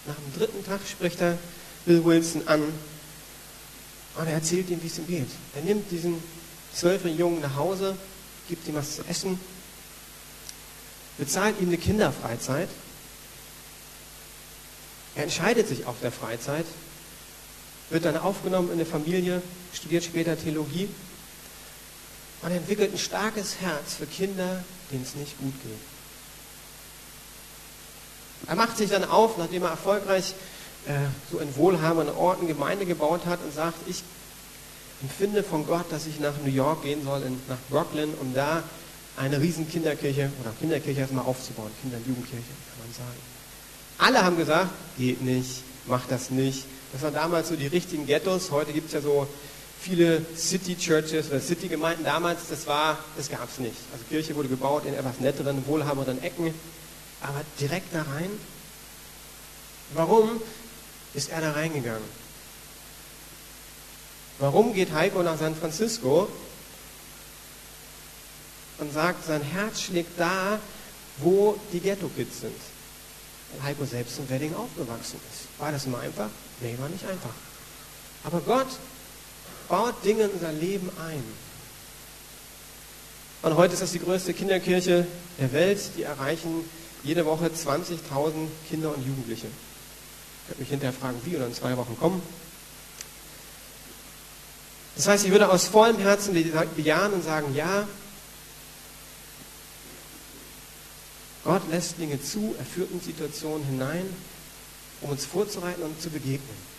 Nach 0.06 0.16
dem 0.16 0.40
dritten 0.40 0.66
Tag 0.66 0.80
spricht 0.90 1.22
er 1.22 1.38
Bill 1.86 2.04
Wilson 2.04 2.48
an 2.48 2.62
und 2.62 4.28
er 4.28 4.34
erzählt 4.34 4.70
ihm, 4.70 4.82
wie 4.82 4.88
es 4.88 4.98
ihm 4.98 5.08
geht. 5.08 5.30
Er 5.56 5.62
nimmt 5.62 5.92
diesen 5.92 6.22
zwölfjährigen 6.74 7.20
Jungen 7.20 7.42
nach 7.42 7.56
Hause, 7.56 7.96
gibt 8.48 8.68
ihm 8.68 8.76
was 8.76 8.96
zu 8.96 9.04
essen, 9.08 9.40
bezahlt 11.18 11.60
ihm 11.62 11.68
eine 11.68 11.78
Kinderfreizeit. 11.78 12.70
Er 15.16 15.24
entscheidet 15.24 15.68
sich 15.68 15.86
auf 15.86 15.96
der 16.02 16.12
Freizeit, 16.12 16.66
wird 17.90 18.06
dann 18.06 18.18
aufgenommen 18.18 18.70
in 18.70 18.76
eine 18.76 18.86
Familie, 18.86 19.42
studiert 19.74 20.04
später 20.04 20.38
Theologie 20.38 20.90
und 22.42 22.52
entwickelt 22.52 22.94
ein 22.94 22.98
starkes 22.98 23.58
Herz 23.62 23.96
für 23.96 24.06
Kinder, 24.06 24.64
denen 24.92 25.04
es 25.04 25.16
nicht 25.16 25.38
gut 25.38 25.54
geht. 25.62 25.99
Er 28.50 28.56
macht 28.56 28.78
sich 28.78 28.90
dann 28.90 29.06
auf, 29.06 29.38
nachdem 29.38 29.62
er 29.62 29.70
erfolgreich 29.70 30.34
äh, 30.88 30.94
so 31.32 31.38
in 31.38 31.56
wohlhabenden 31.56 32.16
Orten 32.16 32.48
Gemeinde 32.48 32.88
gebaut 32.88 33.28
hat 33.28 33.40
und 33.44 33.54
sagt, 33.54 33.76
ich 33.88 34.02
empfinde 35.04 35.44
von 35.44 35.68
Gott, 35.68 35.86
dass 35.92 36.08
ich 36.08 36.20
nach 36.20 36.34
New 36.44 36.52
York 36.52 36.82
gehen 36.82 37.04
soll, 37.04 37.22
in, 37.22 37.40
nach 37.48 37.60
Brooklyn, 37.70 38.10
um 38.20 38.34
da 38.34 38.64
eine 39.18 39.40
riesen 39.40 39.70
Kinderkirche 39.70 40.32
oder 40.42 40.52
Kinderkirche 40.60 41.02
erstmal 41.02 41.26
aufzubauen, 41.26 41.70
Kinder- 41.82 41.98
und 41.98 42.08
Jugendkirche, 42.08 42.42
kann 42.42 42.88
man 42.88 42.94
sagen. 42.94 43.20
Alle 44.00 44.26
haben 44.26 44.38
gesagt, 44.38 44.72
geht 44.98 45.22
nicht, 45.22 45.62
mach 45.86 46.08
das 46.08 46.32
nicht. 46.32 46.66
Das 46.92 47.04
waren 47.04 47.14
damals 47.14 47.50
so 47.50 47.56
die 47.56 47.68
richtigen 47.68 48.08
Ghettos. 48.08 48.50
Heute 48.50 48.74
gibt 48.74 48.88
es 48.88 48.94
ja 48.94 49.02
so 49.02 49.28
viele 49.80 50.26
City 50.36 50.76
Churches 50.76 51.30
oder 51.30 51.40
City 51.40 51.68
Gemeinden. 51.68 52.04
Damals, 52.04 52.48
das 52.50 52.66
war, 52.66 52.98
das 53.16 53.30
gab 53.30 53.48
es 53.48 53.60
nicht. 53.60 53.76
Also 53.94 54.06
Kirche 54.10 54.36
wurde 54.36 54.50
gebaut 54.50 54.86
in 54.88 54.96
etwas 54.96 55.20
netteren, 55.20 55.64
wohlhabenderen 55.68 56.24
Ecken, 56.24 56.54
aber 57.22 57.42
direkt 57.60 57.94
da 57.94 58.04
rein. 58.04 58.32
Warum 59.94 60.42
ist 61.14 61.30
er 61.30 61.42
da 61.42 61.52
reingegangen? 61.52 62.20
Warum 64.40 64.74
geht 64.74 64.94
Heiko 64.94 65.22
nach 65.22 65.38
San 65.38 65.56
Francisco 65.56 66.30
und 68.78 68.94
sagt, 68.94 69.26
sein 69.26 69.42
Herz 69.42 69.82
schlägt 69.82 70.18
da, 70.18 70.60
wo 71.18 71.60
die 71.74 71.82
Ghetto-Kids 71.82 72.42
sind? 72.42 72.56
Weil 73.52 73.70
Heiko 73.70 73.86
selbst 73.86 74.18
in 74.20 74.30
Wedding 74.30 74.56
aufgewachsen 74.56 75.20
ist. 75.32 75.60
War 75.60 75.72
das 75.72 75.86
immer 75.86 76.00
einfach? 76.00 76.30
Nee, 76.62 76.76
war 76.78 76.88
nicht 76.88 77.06
einfach. 77.06 77.34
Aber 78.24 78.40
Gott 78.42 78.68
baut 79.68 79.96
Dinge 80.06 80.24
in 80.24 80.30
unser 80.32 80.54
Leben 80.54 80.90
ein. 81.06 81.24
Und 83.42 83.56
heute 83.56 83.74
ist 83.74 83.82
das 83.82 83.92
die 83.92 84.00
größte 84.00 84.34
Kinderkirche 84.34 85.06
der 85.40 85.52
Welt. 85.52 85.80
Die 85.98 86.04
erreichen 86.04 86.70
jede 87.04 87.26
Woche 87.26 87.48
20.000 87.48 88.48
Kinder 88.70 88.94
und 88.96 89.06
Jugendliche. 89.06 89.48
Ich 89.48 90.50
werde 90.50 90.62
mich 90.62 90.70
hinterher 90.70 90.94
fragen, 90.94 91.20
wie 91.26 91.36
oder 91.36 91.48
in 91.48 91.54
zwei 91.54 91.76
Wochen 91.78 91.98
kommen. 91.98 92.22
Das 94.96 95.08
heißt, 95.08 95.26
ich 95.26 95.32
würde 95.32 95.50
aus 95.50 95.68
vollem 95.68 95.98
Herzen 95.98 96.34
bejahen 96.76 97.14
und 97.14 97.24
sagen, 97.24 97.56
ja, 97.56 97.88
Gott 101.46 101.62
lässt 101.72 101.98
Dinge 101.98 102.22
zu, 102.22 102.54
er 102.60 102.66
führt 102.66 102.92
in 102.92 103.00
Situationen 103.00 103.66
hinein, 103.66 104.06
um 105.02 105.12
uns 105.12 105.26
vorzureiten 105.26 105.84
und 105.84 106.02
zu 106.02 106.10
begegnen. 106.10 106.70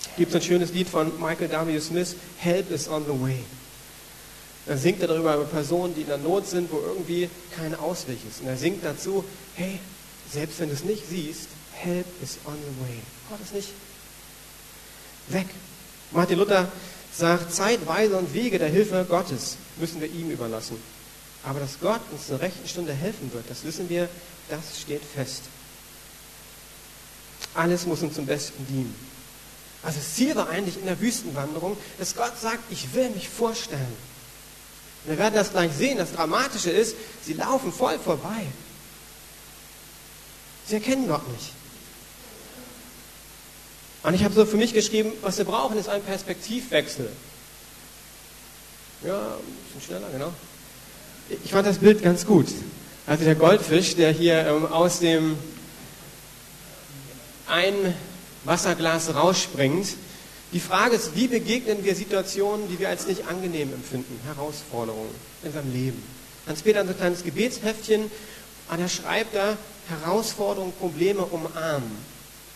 Es 0.00 0.16
gibt 0.16 0.34
ein 0.34 0.42
schönes 0.42 0.72
Lied 0.72 0.88
von 0.88 1.12
Michael 1.20 1.50
W. 1.50 1.80
Smith, 1.80 2.16
Help 2.38 2.72
is 2.72 2.88
on 2.88 3.04
the 3.04 3.12
way. 3.12 3.44
Da 4.68 4.76
singt 4.76 5.00
er 5.00 5.08
darüber 5.08 5.34
über 5.34 5.44
Personen, 5.46 5.94
die 5.94 6.02
in 6.02 6.08
der 6.08 6.18
Not 6.18 6.46
sind, 6.46 6.70
wo 6.70 6.78
irgendwie 6.78 7.30
kein 7.56 7.74
Ausweg 7.74 8.18
ist. 8.28 8.42
Und 8.42 8.48
er 8.48 8.56
singt 8.58 8.84
dazu, 8.84 9.24
hey, 9.54 9.80
selbst 10.30 10.60
wenn 10.60 10.68
du 10.68 10.74
es 10.74 10.84
nicht 10.84 11.08
siehst, 11.08 11.48
Help 11.72 12.06
is 12.22 12.36
on 12.44 12.54
the 12.54 12.82
way. 12.82 12.98
Gott 13.30 13.40
ist 13.40 13.54
nicht 13.54 13.68
weg. 15.28 15.46
Martin 16.10 16.38
Luther 16.38 16.70
sagt, 17.14 17.54
Zeit, 17.54 17.86
Weise 17.86 18.16
und 18.16 18.34
Wege 18.34 18.58
der 18.58 18.68
Hilfe 18.68 19.06
Gottes 19.08 19.56
müssen 19.78 20.02
wir 20.02 20.10
ihm 20.10 20.30
überlassen. 20.30 20.76
Aber 21.44 21.60
dass 21.60 21.80
Gott 21.80 22.00
uns 22.12 22.26
zur 22.26 22.40
rechten 22.40 22.68
Stunde 22.68 22.92
helfen 22.92 23.32
wird, 23.32 23.48
das 23.48 23.64
wissen 23.64 23.88
wir, 23.88 24.08
das 24.50 24.80
steht 24.82 25.02
fest. 25.02 25.44
Alles 27.54 27.86
muss 27.86 28.02
uns 28.02 28.14
zum 28.16 28.26
Besten 28.26 28.66
dienen. 28.66 28.94
Also 29.82 29.98
das 29.98 30.14
Ziel 30.14 30.36
war 30.36 30.50
eigentlich 30.50 30.76
in 30.76 30.84
der 30.84 31.00
Wüstenwanderung, 31.00 31.78
dass 31.98 32.16
Gott 32.16 32.38
sagt, 32.38 32.70
ich 32.70 32.92
will 32.92 33.08
mich 33.10 33.30
vorstellen. 33.30 33.96
Wir 35.08 35.18
werden 35.18 35.34
das 35.34 35.52
gleich 35.52 35.72
sehen. 35.72 35.98
Das 35.98 36.12
Dramatische 36.12 36.70
ist, 36.70 36.94
sie 37.24 37.32
laufen 37.32 37.72
voll 37.72 37.98
vorbei. 37.98 38.46
Sie 40.66 40.74
erkennen 40.74 41.08
Gott 41.08 41.26
nicht. 41.32 41.52
Und 44.02 44.14
ich 44.14 44.22
habe 44.22 44.34
so 44.34 44.44
für 44.44 44.58
mich 44.58 44.74
geschrieben, 44.74 45.12
was 45.22 45.38
wir 45.38 45.46
brauchen, 45.46 45.78
ist 45.78 45.88
ein 45.88 46.02
Perspektivwechsel. 46.02 47.10
Ja, 49.02 49.18
ein 49.18 49.74
bisschen 49.74 49.86
schneller, 49.86 50.10
genau. 50.12 50.32
Ich 51.44 51.50
fand 51.50 51.66
das 51.66 51.78
Bild 51.78 52.02
ganz 52.02 52.26
gut. 52.26 52.46
Also 53.06 53.24
der 53.24 53.34
Goldfisch, 53.34 53.96
der 53.96 54.12
hier 54.12 54.46
ähm, 54.46 54.66
aus 54.66 55.00
dem 55.00 55.38
ein 57.46 57.94
Wasserglas 58.44 59.14
rausspringt. 59.14 59.88
Die 60.52 60.60
Frage 60.60 60.96
ist, 60.96 61.14
wie 61.14 61.28
begegnen 61.28 61.84
wir 61.84 61.94
Situationen, 61.94 62.68
die 62.68 62.78
wir 62.78 62.88
als 62.88 63.06
nicht 63.06 63.26
angenehm 63.28 63.72
empfinden, 63.72 64.18
Herausforderungen 64.24 65.14
in 65.42 65.48
unserem 65.48 65.72
Leben. 65.72 66.02
Dann 66.46 66.56
später 66.56 66.80
ein 66.80 66.96
kleines 66.96 67.22
Gebetsheftchen, 67.22 68.10
und 68.70 68.80
er 68.80 68.88
schreibt 68.88 69.34
da, 69.34 69.56
Herausforderungen, 69.88 70.72
Probleme 70.72 71.24
umarmen. 71.24 71.96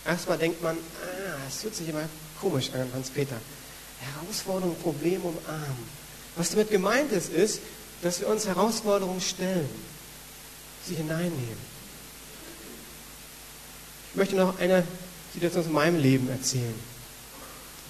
Erstmal 0.06 0.38
denkt 0.38 0.62
man, 0.62 0.76
ah, 0.76 1.37
das 1.46 1.62
hört 1.64 1.75
sich 1.75 1.88
immer 1.88 2.08
komisch 2.40 2.70
an, 2.75 2.88
Hans-Peter. 2.94 3.37
Herausforderungen, 4.00 4.76
Probleme 4.82 5.25
umarmen. 5.25 6.02
Was 6.37 6.50
damit 6.50 6.70
gemeint 6.70 7.12
ist, 7.12 7.32
ist, 7.32 7.61
dass 8.02 8.20
wir 8.20 8.28
uns 8.28 8.46
Herausforderungen 8.46 9.20
stellen, 9.20 9.68
sie 10.87 10.94
hineinnehmen. 10.94 11.72
Ich 14.11 14.16
möchte 14.16 14.37
noch 14.37 14.58
eine 14.58 14.84
Situation 15.32 15.64
aus 15.64 15.70
meinem 15.70 16.00
Leben 16.00 16.28
erzählen, 16.28 16.75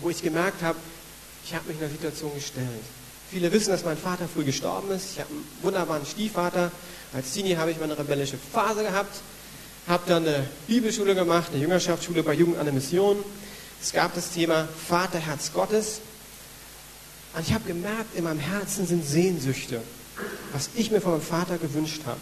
wo 0.02 0.10
ich 0.10 0.22
gemerkt 0.22 0.62
habe, 0.62 0.78
ich 1.44 1.54
habe 1.54 1.68
mich 1.68 1.76
in 1.78 1.84
einer 1.84 1.92
Situation 1.92 2.34
gestellt. 2.34 2.66
Viele 3.30 3.50
wissen, 3.50 3.70
dass 3.70 3.84
mein 3.84 3.96
Vater 3.96 4.28
früh 4.28 4.44
gestorben 4.44 4.90
ist. 4.90 5.12
Ich 5.12 5.20
habe 5.20 5.30
einen 5.30 5.44
wunderbaren 5.62 6.04
Stiefvater. 6.04 6.70
Als 7.14 7.32
Teenie 7.32 7.56
habe 7.56 7.70
ich 7.70 7.80
meine 7.80 7.98
rebellische 7.98 8.36
Phase 8.52 8.82
gehabt, 8.82 9.16
habe 9.88 10.02
dann 10.06 10.26
eine 10.26 10.46
Bibelschule 10.66 11.14
gemacht, 11.14 11.48
eine 11.52 11.60
Jüngerschaftsschule 11.62 12.22
bei 12.22 12.34
Jugend 12.34 12.58
an 12.58 12.66
der 12.66 12.74
Mission. 12.74 13.16
Es 13.82 13.92
gab 13.92 14.14
das 14.14 14.30
Thema 14.30 14.68
Vaterherz 14.88 15.52
Gottes. 15.52 16.00
Und 17.34 17.46
ich 17.46 17.54
habe 17.54 17.64
gemerkt, 17.64 18.14
in 18.14 18.24
meinem 18.24 18.38
Herzen 18.38 18.86
sind 18.86 19.06
Sehnsüchte, 19.06 19.80
was 20.52 20.68
ich 20.74 20.90
mir 20.90 21.00
von 21.00 21.12
meinem 21.12 21.22
Vater 21.22 21.56
gewünscht 21.56 22.02
habe. 22.06 22.20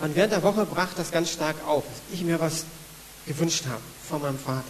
Und 0.00 0.14
während 0.14 0.32
der 0.32 0.42
Woche 0.42 0.66
brach 0.66 0.92
das 0.96 1.10
ganz 1.10 1.30
stark 1.30 1.56
auf, 1.66 1.84
dass 1.84 2.18
ich 2.18 2.24
mir 2.24 2.38
was 2.38 2.64
gewünscht 3.26 3.64
habe 3.66 3.80
von 4.08 4.20
meinem 4.20 4.38
Vater. 4.38 4.64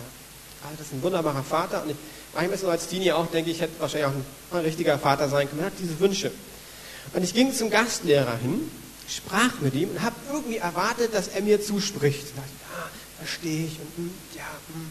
Also 0.65 0.77
das 0.79 0.87
ist 0.87 0.93
ein 0.93 1.03
wunderbarer 1.03 1.43
Vater 1.43 1.83
und 1.83 1.91
ich, 1.91 1.97
manchmal 2.35 2.59
so 2.59 2.69
als 2.69 2.87
Teenie 2.87 3.13
auch, 3.13 3.27
denke 3.27 3.51
ich, 3.51 3.61
hätte 3.61 3.81
wahrscheinlich 3.81 4.09
auch 4.09 4.57
ein, 4.57 4.65
richtiger 4.65 4.99
Vater 4.99 5.29
sein 5.29 5.49
können. 5.49 5.63
Er 5.63 5.67
hat 5.67 5.73
diese 5.81 5.99
Wünsche. 5.99 6.31
Und 7.13 7.23
ich 7.23 7.35
ging 7.35 7.53
zum 7.53 7.71
Gastlehrer 7.71 8.37
hin, 8.37 8.71
sprach 9.09 9.61
mit 9.61 9.75
ihm 9.75 9.91
und 9.91 10.03
habe 10.03 10.15
irgendwie 10.33 10.59
erwartet, 10.59 11.15
dass 11.15 11.29
er 11.29 11.43
mir 11.43 11.61
zuspricht. 11.61 12.29
Und 12.29 12.37
dachte, 12.39 12.51
ja, 12.63 12.91
verstehe 13.19 13.67
ich 13.67 13.79
und 13.81 13.97
hm, 13.97 14.15
ja, 14.35 14.47
hm, 14.73 14.91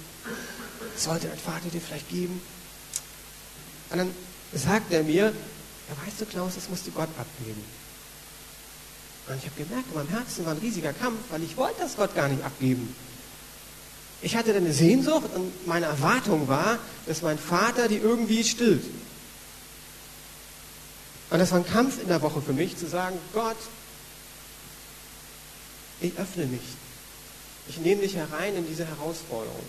sollte 0.95 1.31
ein 1.31 1.39
Vater 1.39 1.69
dir 1.71 1.81
vielleicht 1.81 2.09
geben. 2.09 2.41
Und 3.89 3.97
dann 3.97 4.11
sagt 4.53 4.91
er 4.91 5.03
mir, 5.03 5.25
ja, 5.25 6.05
weißt 6.05 6.21
du, 6.21 6.25
Klaus, 6.25 6.55
das 6.55 6.69
musst 6.69 6.85
du 6.87 6.91
Gott 6.91 7.09
abgeben. 7.17 7.63
Und 9.27 9.37
ich 9.37 9.45
habe 9.45 9.63
gemerkt, 9.63 9.87
in 9.89 9.95
meinem 9.95 10.09
Herzen 10.09 10.45
war 10.45 10.53
ein 10.53 10.59
riesiger 10.59 10.93
Kampf, 10.93 11.19
weil 11.29 11.43
ich 11.43 11.55
wollte 11.55 11.79
das 11.79 11.95
Gott 11.95 12.15
gar 12.15 12.27
nicht 12.27 12.43
abgeben. 12.43 12.93
Ich 14.21 14.35
hatte 14.35 14.53
eine 14.53 14.73
Sehnsucht 14.73 15.29
und 15.33 15.67
meine 15.67 15.87
Erwartung 15.87 16.47
war, 16.47 16.77
dass 17.07 17.21
mein 17.21 17.39
Vater 17.39 17.87
die 17.87 17.97
irgendwie 17.97 18.43
stillt. 18.43 18.83
Und 21.31 21.39
das 21.39 21.51
war 21.51 21.59
ein 21.59 21.65
Kampf 21.65 22.01
in 22.01 22.07
der 22.07 22.21
Woche 22.21 22.41
für 22.41 22.53
mich, 22.53 22.77
zu 22.77 22.87
sagen, 22.87 23.17
Gott, 23.33 23.57
ich 26.01 26.17
öffne 26.17 26.45
mich. 26.45 26.61
Ich 27.67 27.77
nehme 27.77 28.01
dich 28.01 28.15
herein 28.15 28.55
in 28.55 28.67
diese 28.67 28.85
Herausforderung. 28.85 29.63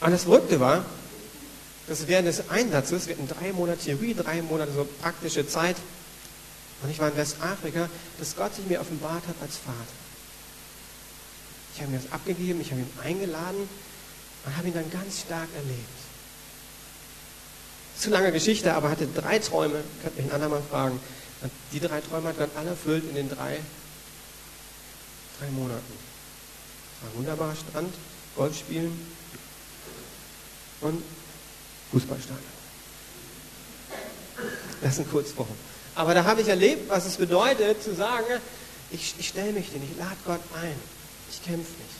Und 0.00 0.10
das 0.10 0.22
Verrückte 0.22 0.58
war, 0.58 0.84
dass 1.86 2.08
während 2.08 2.28
des 2.28 2.48
Einsatzes, 2.48 3.06
wir 3.06 3.16
hatten 3.16 3.28
drei 3.28 3.52
Monate 3.52 3.84
Theorie, 3.84 4.14
drei 4.14 4.42
Monate 4.42 4.72
so 4.72 4.88
praktische 5.02 5.46
Zeit, 5.46 5.76
Und 6.82 6.90
ich 6.90 6.98
war 6.98 7.10
in 7.10 7.16
Westafrika, 7.16 7.88
dass 8.18 8.36
Gott 8.36 8.54
sich 8.54 8.66
mir 8.66 8.80
offenbart 8.80 9.26
hat 9.26 9.36
als 9.42 9.56
Vater. 9.56 9.99
Ich 11.74 11.80
habe 11.80 11.92
ihm 11.92 12.00
das 12.02 12.12
abgegeben, 12.12 12.60
ich 12.60 12.70
habe 12.70 12.80
ihn 12.80 12.90
eingeladen 13.02 13.68
und 14.44 14.56
habe 14.56 14.68
ihn 14.68 14.74
dann 14.74 14.90
ganz 14.90 15.20
stark 15.20 15.48
erlebt. 15.54 15.88
Zu 17.98 18.10
lange 18.10 18.32
Geschichte, 18.32 18.72
aber 18.74 18.90
hatte 18.90 19.06
drei 19.06 19.38
Träume, 19.38 19.82
könnt 20.02 20.16
ihr 20.16 20.22
einen 20.24 20.32
anderen 20.32 20.52
mal 20.54 20.62
fragen. 20.62 21.00
Und 21.42 21.52
die 21.72 21.80
drei 21.80 22.00
Träume 22.00 22.28
hat 22.28 22.38
Gott 22.38 22.50
alle 22.56 22.70
erfüllt 22.70 23.04
in 23.08 23.14
den 23.14 23.28
drei, 23.28 23.58
drei 25.38 25.50
Monaten. 25.50 25.92
War 27.02 27.10
ein 27.10 27.16
wunderbarer 27.16 27.56
Strand, 27.56 27.94
Golf 28.36 28.58
spielen 28.58 28.98
und 30.80 31.02
Fußballstadion. 31.92 32.60
Das 34.80 34.96
sind 34.96 35.10
Kurzwochen. 35.10 35.54
Aber 35.94 36.14
da 36.14 36.24
habe 36.24 36.40
ich 36.40 36.48
erlebt, 36.48 36.88
was 36.88 37.04
es 37.04 37.16
bedeutet, 37.16 37.82
zu 37.82 37.94
sagen, 37.94 38.40
ich, 38.90 39.14
ich 39.18 39.28
stelle 39.28 39.52
mich 39.52 39.72
nicht, 39.72 39.84
ich 39.92 39.98
lade 39.98 40.16
Gott 40.24 40.40
ein. 40.54 40.74
Ich 41.30 41.42
kämpfe 41.44 41.70
nicht. 41.70 41.90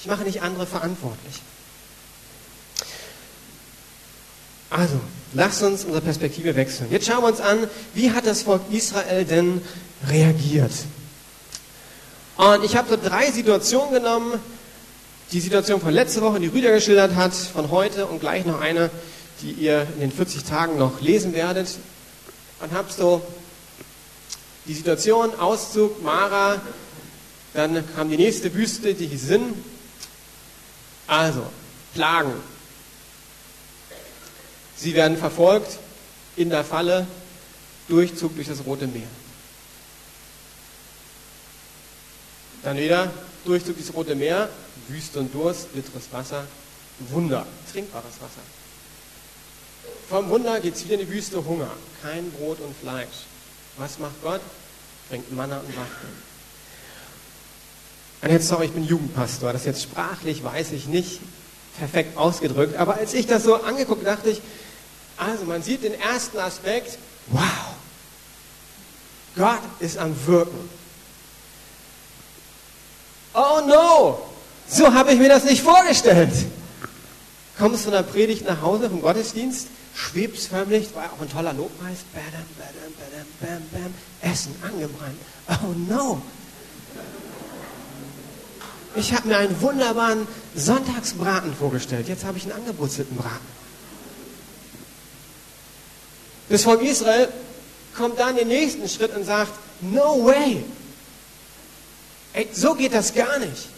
Ich 0.00 0.06
mache 0.06 0.22
nicht 0.22 0.42
andere 0.42 0.66
verantwortlich. 0.66 1.42
Also, 4.70 5.00
lasst 5.32 5.62
uns 5.62 5.84
unsere 5.84 6.02
Perspektive 6.02 6.54
wechseln. 6.54 6.90
Jetzt 6.90 7.06
schauen 7.06 7.22
wir 7.22 7.28
uns 7.28 7.40
an, 7.40 7.68
wie 7.94 8.12
hat 8.12 8.26
das 8.26 8.42
Volk 8.42 8.62
Israel 8.70 9.24
denn 9.24 9.62
reagiert? 10.06 10.72
Und 12.36 12.64
ich 12.64 12.76
habe 12.76 12.88
so 12.88 12.96
drei 12.96 13.30
Situationen 13.32 13.94
genommen. 13.94 14.40
Die 15.32 15.40
Situation 15.40 15.80
von 15.80 15.92
letzter 15.92 16.22
Woche, 16.22 16.40
die 16.40 16.46
Rüder 16.46 16.70
geschildert 16.70 17.14
hat, 17.14 17.34
von 17.34 17.70
heute 17.70 18.06
und 18.06 18.20
gleich 18.20 18.46
noch 18.46 18.60
eine, 18.60 18.90
die 19.42 19.50
ihr 19.50 19.86
in 19.94 20.00
den 20.00 20.12
40 20.12 20.44
Tagen 20.44 20.78
noch 20.78 21.00
lesen 21.00 21.34
werdet. 21.34 21.68
Und 22.60 22.72
habe 22.72 22.90
so 22.90 23.22
die 24.66 24.74
Situation, 24.74 25.34
Auszug, 25.38 26.02
Mara, 26.02 26.60
dann 27.58 27.84
kam 27.96 28.08
die 28.08 28.16
nächste 28.16 28.54
Wüste, 28.54 28.94
die 28.94 29.16
Sin. 29.16 29.52
Also, 31.08 31.44
Plagen. 31.92 32.32
Sie 34.76 34.94
werden 34.94 35.16
verfolgt 35.16 35.78
in 36.36 36.50
der 36.50 36.62
Falle, 36.62 37.06
Durchzug 37.88 38.36
durch 38.36 38.46
das 38.46 38.64
Rote 38.64 38.86
Meer. 38.86 39.08
Dann 42.62 42.76
wieder 42.76 43.10
Durchzug 43.44 43.76
durchs 43.76 43.92
Rote 43.92 44.14
Meer, 44.14 44.48
Wüste 44.86 45.18
und 45.18 45.34
Durst, 45.34 45.72
bitteres 45.72 46.12
Wasser, 46.12 46.46
Wunder, 47.10 47.44
trinkbares 47.72 48.20
Wasser. 48.20 48.42
Vom 50.08 50.28
Wunder 50.28 50.60
geht 50.60 50.76
es 50.76 50.84
wieder 50.84 50.94
in 50.94 51.00
die 51.00 51.08
Wüste 51.08 51.44
Hunger, 51.44 51.70
kein 52.02 52.30
Brot 52.30 52.60
und 52.60 52.76
Fleisch. 52.76 53.26
Was 53.78 53.98
macht 53.98 54.22
Gott? 54.22 54.42
Bringt 55.08 55.32
Manna 55.32 55.58
und 55.58 55.76
Waffen. 55.76 56.27
Und 58.20 58.30
jetzt, 58.30 58.48
sorry, 58.48 58.66
ich 58.66 58.72
bin 58.72 58.84
Jugendpastor, 58.84 59.52
das 59.52 59.64
jetzt 59.64 59.82
sprachlich 59.82 60.42
weiß 60.42 60.72
ich 60.72 60.86
nicht 60.86 61.20
perfekt 61.78 62.16
ausgedrückt, 62.16 62.76
aber 62.76 62.96
als 62.96 63.14
ich 63.14 63.26
das 63.26 63.44
so 63.44 63.62
angeguckt, 63.62 64.04
dachte 64.04 64.30
ich, 64.30 64.42
also 65.16 65.44
man 65.44 65.62
sieht 65.62 65.84
den 65.84 65.94
ersten 65.94 66.38
Aspekt, 66.38 66.98
wow, 67.28 67.42
Gott 69.36 69.60
ist 69.78 69.98
am 69.98 70.14
Wirken. 70.26 70.68
Oh 73.34 73.60
no, 73.66 74.18
so 74.68 74.92
habe 74.92 75.12
ich 75.12 75.18
mir 75.18 75.28
das 75.28 75.44
nicht 75.44 75.62
vorgestellt. 75.62 76.32
Kommst 77.56 77.84
von 77.84 77.92
der 77.92 78.02
Predigt 78.02 78.46
nach 78.46 78.62
Hause 78.62 78.90
vom 78.90 79.00
Gottesdienst, 79.00 79.68
schwebst 79.94 80.48
förmlich, 80.48 80.94
war 80.94 81.04
auch 81.12 81.20
ein 81.20 81.30
toller 81.30 81.52
Lobpreis, 81.52 81.98
badam, 82.12 82.46
badam, 82.56 82.92
badam, 82.98 83.62
bam, 83.72 83.82
bam, 83.82 83.94
Essen 84.32 84.54
angebrannt. 84.62 85.18
Oh 85.48 85.74
no, 85.88 86.22
ich 88.94 89.12
habe 89.12 89.28
mir 89.28 89.36
einen 89.36 89.60
wunderbaren 89.60 90.26
Sonntagsbraten 90.54 91.54
vorgestellt. 91.54 92.08
Jetzt 92.08 92.24
habe 92.24 92.38
ich 92.38 92.44
einen 92.44 92.52
angewurzelten 92.52 93.16
Braten. 93.16 93.58
Das 96.48 96.62
Volk 96.62 96.82
Israel 96.82 97.28
kommt 97.96 98.18
dann 98.18 98.36
den 98.36 98.48
nächsten 98.48 98.88
Schritt 98.88 99.14
und 99.14 99.24
sagt, 99.24 99.52
no 99.80 100.24
way. 100.24 100.64
Ey, 102.32 102.48
so 102.52 102.74
geht 102.74 102.94
das 102.94 103.14
gar 103.14 103.38
nicht. 103.38 103.68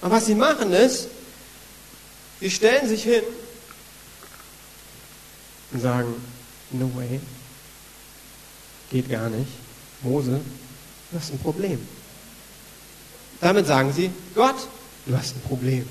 Und 0.00 0.10
was 0.10 0.26
sie 0.26 0.34
machen 0.34 0.72
ist, 0.72 1.08
sie 2.40 2.50
stellen 2.50 2.88
sich 2.88 3.02
hin 3.02 3.22
und 5.72 5.80
sagen, 5.80 6.14
no 6.70 6.90
way. 6.94 7.20
Geht 8.90 9.10
gar 9.10 9.30
nicht. 9.30 9.50
Mose, 10.02 10.40
du 11.10 11.18
hast 11.18 11.32
ein 11.32 11.38
Problem. 11.38 11.84
Damit 13.44 13.66
sagen 13.66 13.92
sie, 13.92 14.10
Gott, 14.34 14.54
du 15.04 15.14
hast 15.14 15.36
ein 15.36 15.42
Problem. 15.42 15.86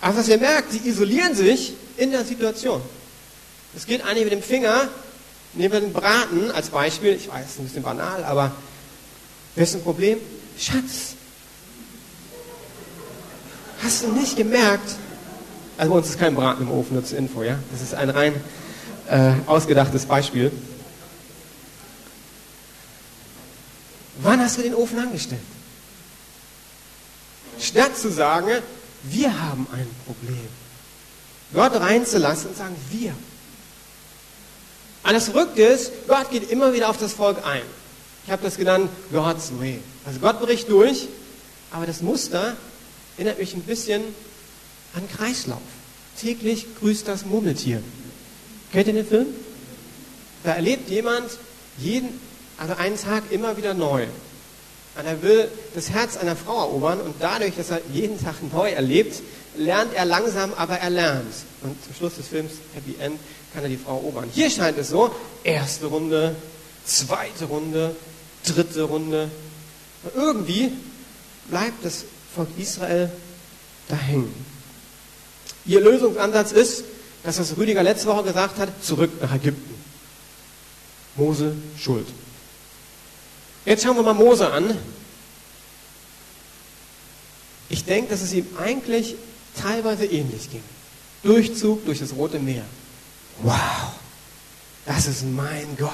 Aber 0.00 0.16
was 0.16 0.26
ihr 0.26 0.38
merkt, 0.38 0.72
sie 0.72 0.88
isolieren 0.88 1.36
sich 1.36 1.74
in 1.96 2.10
der 2.10 2.24
Situation. 2.24 2.82
Es 3.76 3.86
geht 3.86 4.04
eigentlich 4.04 4.24
mit 4.24 4.32
dem 4.32 4.42
Finger, 4.42 4.88
nehmen 5.52 5.72
wir 5.72 5.80
den 5.82 5.92
Braten 5.92 6.50
als 6.50 6.70
Beispiel, 6.70 7.12
ich 7.12 7.28
weiß, 7.28 7.60
ein 7.60 7.64
bisschen 7.66 7.84
banal, 7.84 8.24
aber 8.24 8.50
wer 9.54 9.62
ist 9.62 9.76
ein 9.76 9.84
Problem? 9.84 10.18
Schatz. 10.58 11.14
Hast 13.84 14.02
du 14.02 14.08
nicht 14.08 14.36
gemerkt? 14.36 14.96
Also 15.78 15.92
bei 15.92 15.98
uns 15.98 16.08
ist 16.08 16.18
kein 16.18 16.34
Braten 16.34 16.64
im 16.64 16.72
Ofen, 16.72 16.94
nur 16.94 17.04
zur 17.04 17.18
Info, 17.18 17.44
ja? 17.44 17.56
Das 17.70 17.82
ist 17.82 17.94
ein 17.94 18.10
rein 18.10 18.34
äh, 19.08 19.34
ausgedachtes 19.46 20.06
Beispiel. 20.06 20.50
Wann 24.22 24.40
hast 24.40 24.58
du 24.58 24.62
den 24.62 24.74
Ofen 24.74 24.98
angestellt? 24.98 25.40
Statt 27.60 27.96
zu 27.96 28.10
sagen, 28.10 28.50
wir 29.04 29.40
haben 29.40 29.66
ein 29.72 29.86
Problem. 30.06 30.48
Gott 31.52 31.80
reinzulassen 31.80 32.50
und 32.50 32.56
sagen, 32.56 32.76
wir. 32.90 33.14
Und 35.02 35.12
das 35.12 35.26
Verrückte 35.26 35.62
ist, 35.62 35.92
Gott 36.06 36.30
geht 36.30 36.50
immer 36.50 36.72
wieder 36.72 36.88
auf 36.90 36.98
das 36.98 37.12
Volk 37.12 37.44
ein. 37.44 37.62
Ich 38.26 38.30
habe 38.30 38.42
das 38.42 38.56
genannt 38.56 38.90
God's 39.12 39.50
Way. 39.58 39.80
Also 40.04 40.20
Gott 40.20 40.40
bricht 40.40 40.68
durch, 40.68 41.08
aber 41.70 41.86
das 41.86 42.02
Muster 42.02 42.56
erinnert 43.16 43.38
mich 43.38 43.54
ein 43.54 43.62
bisschen 43.62 44.02
an 44.94 45.08
Kreislauf. 45.08 45.60
Täglich 46.20 46.66
grüßt 46.78 47.08
das 47.08 47.24
Murmeltier. 47.24 47.82
Kennt 48.72 48.86
ihr 48.88 48.92
den 48.94 49.06
Film? 49.06 49.26
Da 50.44 50.52
erlebt 50.52 50.90
jemand 50.90 51.30
jeden, 51.78 52.20
also 52.58 52.74
einen 52.74 52.98
Tag 52.98 53.24
immer 53.30 53.56
wieder 53.56 53.74
neu. 53.74 54.06
Und 54.96 55.06
er 55.06 55.22
will 55.22 55.48
das 55.74 55.90
Herz 55.90 56.16
einer 56.16 56.36
Frau 56.36 56.60
erobern 56.60 57.00
und 57.00 57.14
dadurch, 57.20 57.54
dass 57.56 57.70
er 57.70 57.80
jeden 57.92 58.22
Tag 58.22 58.34
neu 58.52 58.70
erlebt, 58.70 59.22
lernt 59.56 59.94
er 59.94 60.04
langsam, 60.04 60.52
aber 60.54 60.78
er 60.78 60.90
lernt. 60.90 61.32
Und 61.62 61.82
zum 61.84 61.94
Schluss 61.94 62.16
des 62.16 62.28
Films, 62.28 62.52
Happy 62.74 62.96
End, 63.00 63.18
kann 63.54 63.62
er 63.62 63.68
die 63.68 63.76
Frau 63.76 63.96
erobern. 63.96 64.28
Hier 64.32 64.50
scheint 64.50 64.78
es 64.78 64.90
so, 64.90 65.10
erste 65.44 65.86
Runde, 65.86 66.34
zweite 66.84 67.44
Runde, 67.46 67.94
dritte 68.44 68.82
Runde. 68.82 69.30
Und 70.02 70.14
irgendwie 70.14 70.72
bleibt 71.48 71.84
das 71.84 72.04
Volk 72.34 72.48
Israel 72.58 73.10
da 73.88 73.96
hängen. 73.96 74.34
Ihr 75.66 75.80
Lösungsansatz 75.80 76.52
ist, 76.52 76.84
dass 77.22 77.38
was 77.38 77.56
Rüdiger 77.56 77.82
letzte 77.82 78.06
Woche 78.06 78.24
gesagt 78.24 78.58
hat, 78.58 78.68
zurück 78.82 79.10
nach 79.20 79.34
Ägypten. 79.34 79.74
Mose 81.16 81.54
schuld. 81.78 82.06
Jetzt 83.70 83.84
schauen 83.84 83.94
wir 83.94 84.02
mal 84.02 84.14
Mose 84.14 84.52
an. 84.52 84.76
Ich 87.68 87.84
denke, 87.84 88.10
dass 88.10 88.20
es 88.20 88.32
ihm 88.32 88.44
eigentlich 88.58 89.14
teilweise 89.62 90.06
ähnlich 90.06 90.50
ging. 90.50 90.64
Durchzug 91.22 91.84
durch 91.84 92.00
das 92.00 92.12
Rote 92.16 92.40
Meer. 92.40 92.64
Wow, 93.44 93.92
das 94.86 95.06
ist 95.06 95.24
mein 95.24 95.68
Gott. 95.78 95.92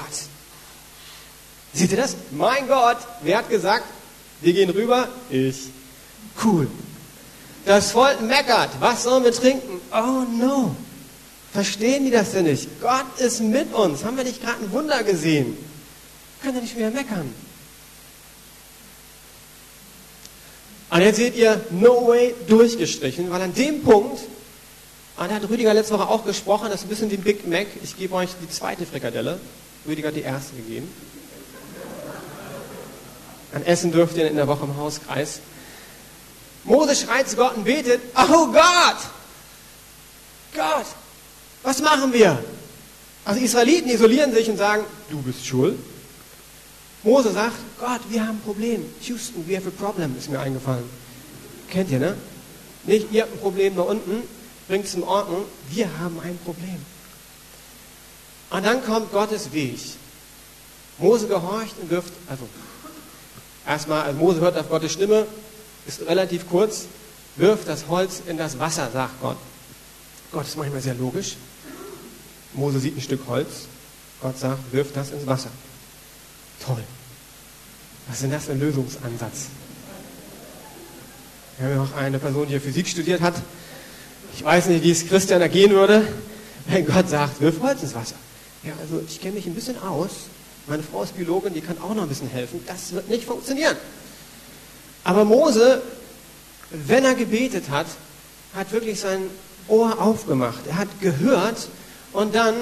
Seht 1.71 1.91
ihr 1.91 1.97
das? 1.97 2.15
Mein 2.31 2.67
Gott, 2.67 2.97
wer 3.21 3.37
hat 3.37 3.49
gesagt, 3.51 3.85
wir 4.41 4.53
gehen 4.53 4.71
rüber? 4.71 5.07
Ich. 5.29 5.67
Cool. 6.43 6.67
Das 7.67 7.91
Volk 7.91 8.21
meckert. 8.21 8.71
Was 8.79 9.03
sollen 9.03 9.23
wir 9.23 9.33
trinken? 9.33 9.79
Oh 9.91 10.23
no. 10.35 10.75
Verstehen 11.53 12.05
die 12.05 12.11
das 12.11 12.31
denn 12.31 12.45
nicht? 12.45 12.81
Gott 12.81 13.19
ist 13.19 13.39
mit 13.39 13.71
uns. 13.71 14.03
Haben 14.03 14.17
wir 14.17 14.23
nicht 14.23 14.41
gerade 14.41 14.63
ein 14.63 14.71
Wunder 14.71 15.03
gesehen? 15.03 15.55
Können 16.41 16.55
wir 16.55 16.61
nicht 16.63 16.75
mehr 16.75 16.89
meckern? 16.89 17.31
Und 20.89 21.01
jetzt 21.01 21.17
seht 21.17 21.35
ihr 21.35 21.59
No 21.69 22.07
Way 22.07 22.33
durchgestrichen, 22.47 23.29
weil 23.29 23.41
an 23.41 23.53
dem 23.53 23.83
Punkt, 23.83 24.21
da 25.17 25.27
hat 25.27 25.49
Rüdiger 25.49 25.73
letzte 25.73 25.93
Woche 25.95 26.07
auch 26.07 26.25
gesprochen, 26.25 26.67
das 26.69 26.81
ist 26.81 26.85
ein 26.85 26.89
bisschen 26.89 27.11
wie 27.11 27.17
Big 27.17 27.47
Mac. 27.47 27.67
Ich 27.83 27.97
gebe 27.97 28.13
euch 28.15 28.29
die 28.41 28.49
zweite 28.49 28.85
Frikadelle. 28.85 29.39
Rüdiger 29.87 30.09
hat 30.09 30.15
die 30.15 30.21
erste 30.21 30.55
gegeben. 30.55 30.89
An 33.53 33.63
Essen 33.63 33.91
dürft 33.91 34.15
ihr 34.17 34.29
in 34.29 34.35
der 34.35 34.47
Woche 34.47 34.65
im 34.65 34.77
Hauskreis. 34.77 35.39
Mose 36.63 36.95
schreit 36.95 37.29
zu 37.29 37.37
Gott 37.37 37.55
und 37.55 37.63
betet, 37.63 38.01
oh 38.15 38.47
Gott! 38.47 38.97
Gott, 40.53 40.85
was 41.63 41.81
machen 41.81 42.13
wir? 42.13 42.37
Also 43.25 43.41
Israeliten 43.41 43.89
isolieren 43.89 44.33
sich 44.33 44.49
und 44.49 44.57
sagen, 44.57 44.83
du 45.09 45.21
bist 45.21 45.45
schuld. 45.45 45.77
Mose 47.03 47.31
sagt, 47.31 47.55
Gott, 47.79 48.01
wir 48.09 48.21
haben 48.21 48.37
ein 48.37 48.41
Problem. 48.41 48.85
Houston, 49.01 49.47
we 49.47 49.55
have 49.55 49.67
a 49.67 49.71
problem, 49.71 50.15
ist 50.17 50.29
mir 50.29 50.39
eingefallen. 50.39 50.83
Kennt 51.69 51.91
ihr, 51.91 51.99
ne? 51.99 52.15
Nicht, 52.85 53.11
ihr 53.11 53.23
habt 53.23 53.33
ein 53.33 53.39
Problem 53.39 53.75
da 53.75 53.83
unten, 53.83 54.23
bringt 54.67 54.85
es 54.85 54.95
in 54.95 55.03
Ordnung. 55.03 55.43
Wir 55.69 55.87
haben 55.99 56.19
ein 56.21 56.37
Problem. 56.43 56.77
Und 58.49 58.65
dann 58.65 58.83
kommt 58.83 59.11
Gottes 59.11 59.51
Weg. 59.51 59.79
Mose 60.97 61.27
gehorcht 61.27 61.75
und 61.81 61.89
wirft, 61.89 62.13
also 62.27 62.47
erstmal, 63.67 64.03
also 64.03 64.17
Mose 64.17 64.39
hört 64.39 64.57
auf 64.57 64.69
Gottes 64.69 64.93
Stimme, 64.93 65.27
ist 65.85 66.01
relativ 66.01 66.49
kurz, 66.49 66.85
wirft 67.35 67.67
das 67.67 67.87
Holz 67.87 68.21
in 68.25 68.37
das 68.37 68.57
Wasser, 68.57 68.89
sagt 68.91 69.21
Gott. 69.21 69.37
Gott 70.31 70.47
ist 70.47 70.57
manchmal 70.57 70.81
sehr 70.81 70.95
logisch. 70.95 71.35
Mose 72.53 72.79
sieht 72.79 72.97
ein 72.97 73.01
Stück 73.01 73.21
Holz. 73.27 73.67
Gott 74.21 74.37
sagt, 74.39 74.59
wirft 74.71 74.95
das 74.95 75.11
ins 75.11 75.27
Wasser. 75.27 75.51
Toll. 76.65 76.83
Was 78.07 78.15
ist 78.15 78.23
denn 78.23 78.31
das 78.31 78.45
für 78.45 78.53
ein 78.53 78.59
Lösungsansatz? 78.59 79.47
Wir 81.57 81.67
haben 81.67 81.75
ja 81.75 81.83
auch 81.83 81.97
eine 81.97 82.19
Person, 82.19 82.43
die 82.43 82.51
hier 82.51 82.61
Physik 82.61 82.87
studiert 82.87 83.21
hat. 83.21 83.35
Ich 84.35 84.43
weiß 84.43 84.67
nicht, 84.67 84.83
wie 84.83 84.91
es 84.91 85.07
Christian 85.07 85.41
ergehen 85.41 85.71
würde, 85.71 86.07
wenn 86.67 86.85
Gott 86.85 87.09
sagt, 87.09 87.41
wirf 87.41 87.59
Holz 87.61 87.81
ins 87.81 87.95
Wasser. 87.95 88.15
Ja, 88.63 88.73
also 88.79 89.03
ich 89.07 89.19
kenne 89.19 89.35
mich 89.35 89.47
ein 89.47 89.55
bisschen 89.55 89.81
aus. 89.81 90.11
Meine 90.67 90.83
Frau 90.83 91.03
ist 91.03 91.15
Biologin, 91.15 91.53
die 91.53 91.61
kann 91.61 91.77
auch 91.81 91.95
noch 91.95 92.03
ein 92.03 92.09
bisschen 92.09 92.29
helfen. 92.29 92.59
Das 92.67 92.91
wird 92.91 93.09
nicht 93.09 93.25
funktionieren. 93.25 93.75
Aber 95.03 95.25
Mose, 95.25 95.81
wenn 96.69 97.05
er 97.05 97.15
gebetet 97.15 97.69
hat, 97.69 97.87
hat 98.53 98.71
wirklich 98.71 98.99
sein 98.99 99.21
Ohr 99.67 99.99
aufgemacht. 100.01 100.59
Er 100.67 100.77
hat 100.77 100.89
gehört 101.01 101.69
und 102.13 102.35
dann 102.35 102.55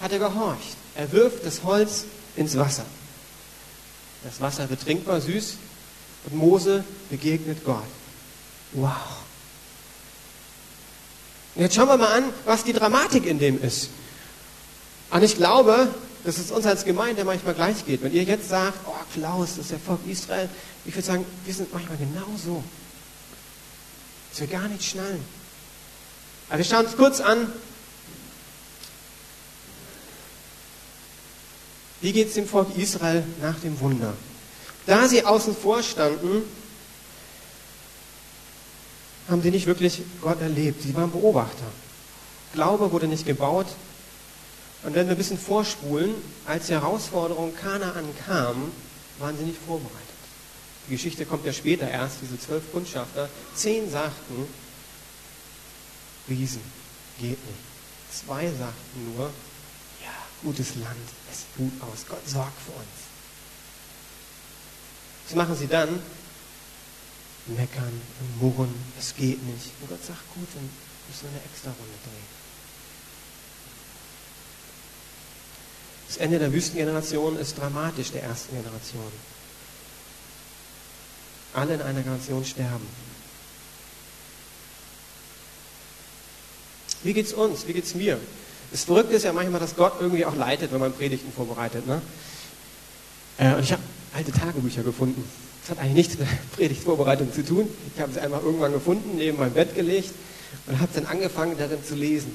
hat 0.00 0.12
er 0.12 0.18
gehorcht. 0.18 0.76
Er 0.94 1.10
wirft 1.12 1.44
das 1.44 1.64
Holz 1.64 2.04
ins 2.38 2.56
Wasser. 2.56 2.84
Das 4.24 4.40
Wasser 4.40 4.68
wird 4.70 4.80
trinkbar, 4.80 5.20
süß 5.20 5.56
und 6.24 6.36
Mose 6.36 6.84
begegnet 7.10 7.64
Gott. 7.64 7.82
Wow. 8.72 8.92
Und 11.54 11.62
jetzt 11.62 11.74
schauen 11.74 11.88
wir 11.88 11.96
mal 11.96 12.12
an, 12.12 12.24
was 12.44 12.64
die 12.64 12.72
Dramatik 12.72 13.26
in 13.26 13.38
dem 13.38 13.62
ist. 13.62 13.90
Und 15.10 15.22
ich 15.22 15.36
glaube, 15.36 15.88
dass 16.24 16.38
es 16.38 16.50
uns 16.50 16.66
als 16.66 16.84
Gemeinde 16.84 17.24
manchmal 17.24 17.54
gleich 17.54 17.86
geht. 17.86 18.02
Wenn 18.02 18.12
ihr 18.12 18.24
jetzt 18.24 18.48
sagt, 18.48 18.78
oh 18.86 18.92
Klaus, 19.14 19.50
das 19.50 19.58
ist 19.58 19.70
der 19.70 19.78
Volk 19.78 20.00
Israel, 20.06 20.48
ich 20.84 20.94
würde 20.94 21.06
sagen, 21.06 21.24
wir 21.44 21.54
sind 21.54 21.72
manchmal 21.72 21.96
genau 21.96 22.28
so. 22.42 22.62
Dass 24.30 24.40
wir 24.40 24.46
gar 24.48 24.68
nicht 24.68 24.84
schnallen. 24.84 25.24
Also 26.48 26.58
wir 26.58 26.64
schauen 26.64 26.86
uns 26.86 26.96
kurz 26.96 27.20
an, 27.20 27.52
wie 32.00 32.12
geht 32.12 32.28
es 32.28 32.34
dem 32.34 32.46
Volk 32.46 32.76
Israel 32.76 33.24
nach 33.42 33.58
dem 33.60 33.78
Wunder. 33.80 34.14
Da 34.86 35.08
sie 35.08 35.24
außen 35.24 35.56
vor 35.56 35.82
standen, 35.82 36.42
haben 39.28 39.42
sie 39.42 39.50
nicht 39.50 39.66
wirklich 39.66 40.02
Gott 40.22 40.40
erlebt. 40.40 40.82
Sie 40.82 40.94
waren 40.94 41.10
Beobachter. 41.10 41.66
Glaube 42.54 42.90
wurde 42.92 43.06
nicht 43.06 43.26
gebaut, 43.26 43.66
und 44.82 44.94
wenn 44.94 45.06
wir 45.06 45.14
ein 45.14 45.18
bisschen 45.18 45.38
vorspulen, 45.38 46.14
als 46.46 46.66
die 46.66 46.72
Herausforderung 46.74 47.54
Kanaan 47.54 48.04
kam, 48.26 48.70
waren 49.18 49.36
sie 49.36 49.44
nicht 49.44 49.58
vorbereitet. 49.66 49.98
Die 50.86 50.92
Geschichte 50.92 51.26
kommt 51.26 51.44
ja 51.44 51.52
später 51.52 51.90
erst, 51.90 52.18
diese 52.22 52.38
zwölf 52.38 52.70
Kundschafter. 52.72 53.28
Zehn 53.54 53.90
sagten, 53.90 54.46
Riesen, 56.28 56.62
geht 57.18 57.30
nicht. 57.44 57.58
Zwei 58.10 58.46
sagten 58.46 59.14
nur, 59.14 59.30
gutes 60.42 60.74
Land, 60.76 60.96
es 61.30 61.40
sieht 61.40 61.56
gut 61.56 61.82
aus, 61.82 62.06
Gott 62.08 62.28
sorgt 62.28 62.60
für 62.62 62.72
uns. 62.72 62.98
Was 65.26 65.36
machen 65.36 65.56
sie 65.56 65.66
dann? 65.66 66.00
Meckern 67.46 68.00
und 68.20 68.40
murren, 68.40 68.74
es 68.98 69.14
geht 69.14 69.42
nicht. 69.42 69.72
Und 69.80 69.88
Gott 69.88 70.04
sagt, 70.04 70.22
gut, 70.34 70.48
dann 70.54 70.68
müssen 71.08 71.22
wir 71.22 71.30
eine 71.30 71.44
extra 71.44 71.70
Runde 71.70 71.98
drehen. 72.04 72.38
Das 76.08 76.16
Ende 76.18 76.38
der 76.38 76.52
Wüstengeneration 76.52 77.38
ist 77.38 77.58
dramatisch 77.58 78.10
der 78.10 78.22
ersten 78.22 78.56
Generation. 78.56 79.12
Alle 81.52 81.74
in 81.74 81.82
einer 81.82 82.02
Generation 82.02 82.44
sterben. 82.44 82.86
Wie 87.02 87.12
geht's 87.12 87.32
uns? 87.32 87.66
Wie 87.66 87.72
geht's 87.72 87.94
mir? 87.94 88.18
Das 88.70 88.84
Verrückte 88.84 89.14
ist 89.16 89.24
ja 89.24 89.32
manchmal, 89.32 89.60
dass 89.60 89.76
Gott 89.76 89.94
irgendwie 90.00 90.24
auch 90.24 90.36
leitet, 90.36 90.72
wenn 90.72 90.80
man 90.80 90.92
Predigten 90.92 91.32
vorbereitet. 91.32 91.86
Ne? 91.86 92.02
Äh, 93.38 93.54
und 93.54 93.62
ich 93.62 93.72
habe 93.72 93.82
alte 94.14 94.32
Tagebücher 94.32 94.82
gefunden. 94.82 95.24
Das 95.62 95.70
hat 95.76 95.84
eigentlich 95.84 96.08
nichts 96.08 96.18
mit 96.18 96.28
Predigtvorbereitung 96.52 97.32
zu 97.32 97.44
tun. 97.44 97.68
Ich 97.94 98.00
habe 98.00 98.12
sie 98.12 98.20
einfach 98.20 98.42
irgendwann 98.42 98.72
gefunden, 98.72 99.16
neben 99.16 99.38
mein 99.38 99.52
Bett 99.52 99.74
gelegt 99.74 100.12
und 100.66 100.80
habe 100.80 100.90
dann 100.94 101.06
angefangen, 101.06 101.56
darin 101.58 101.84
zu 101.84 101.94
lesen. 101.94 102.34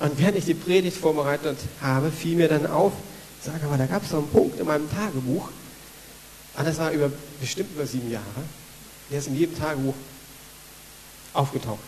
Und 0.00 0.18
während 0.18 0.36
ich 0.36 0.44
die 0.44 0.54
Predigt 0.54 0.96
vorbereitet 0.96 1.58
habe, 1.80 2.10
fiel 2.10 2.36
mir 2.36 2.48
dann 2.48 2.66
auf, 2.66 2.92
sage 3.42 3.64
aber, 3.64 3.76
da 3.76 3.86
gab 3.86 4.04
es 4.04 4.10
so 4.10 4.18
einen 4.18 4.28
Punkt 4.28 4.58
in 4.60 4.66
meinem 4.66 4.88
Tagebuch, 4.90 5.48
und 6.56 6.66
das 6.66 6.78
war 6.78 6.90
über, 6.90 7.10
bestimmt 7.40 7.70
über 7.74 7.86
sieben 7.86 8.10
Jahre, 8.10 8.24
der 9.10 9.18
ist 9.18 9.28
in 9.28 9.36
jedem 9.36 9.56
Tagebuch 9.56 9.94
aufgetaucht. 11.32 11.78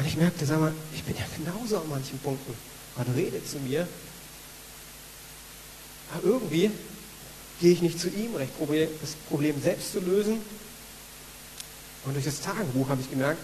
Und 0.00 0.06
ich 0.06 0.16
merkte, 0.16 0.46
sag 0.46 0.58
mal, 0.58 0.72
ich 0.94 1.04
bin 1.04 1.14
ja 1.14 1.26
genauso 1.36 1.76
an 1.76 1.90
manchen 1.90 2.18
Punkten. 2.20 2.54
Gott 2.96 3.06
redet 3.14 3.46
zu 3.46 3.58
mir, 3.58 3.86
aber 6.10 6.24
irgendwie 6.24 6.70
gehe 7.60 7.72
ich 7.72 7.82
nicht 7.82 8.00
zu 8.00 8.08
ihm 8.08 8.34
recht, 8.34 8.56
probiere 8.56 8.88
das 9.02 9.10
Problem 9.28 9.60
selbst 9.60 9.92
zu 9.92 10.00
lösen. 10.00 10.40
Und 12.06 12.14
durch 12.14 12.24
das 12.24 12.40
Tagebuch 12.40 12.88
habe 12.88 13.02
ich 13.02 13.10
gemerkt, 13.10 13.42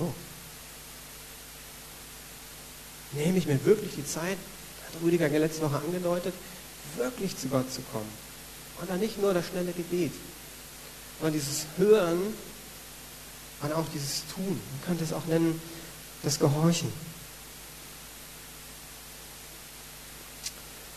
oh, 0.00 0.12
nehme 3.12 3.38
ich 3.38 3.46
mir 3.46 3.64
wirklich 3.64 3.92
die 3.94 4.04
Zeit, 4.04 4.38
hat 4.84 5.00
Rüdiger 5.00 5.28
letzte 5.28 5.62
Woche 5.62 5.76
angedeutet, 5.76 6.34
wirklich 6.96 7.38
zu 7.38 7.46
Gott 7.46 7.72
zu 7.72 7.82
kommen. 7.92 8.10
Und 8.80 8.90
dann 8.90 8.98
nicht 8.98 9.22
nur 9.22 9.32
das 9.32 9.46
schnelle 9.46 9.70
Gebet, 9.70 10.12
sondern 11.20 11.34
dieses 11.34 11.66
Hören 11.76 12.34
und 13.62 13.72
auch 13.72 13.86
dieses 13.94 14.22
Tun. 14.34 14.44
Man 14.48 14.86
könnte 14.86 15.04
es 15.04 15.12
auch 15.12 15.26
nennen, 15.26 15.60
das 16.22 16.38
Gehorchen. 16.38 16.92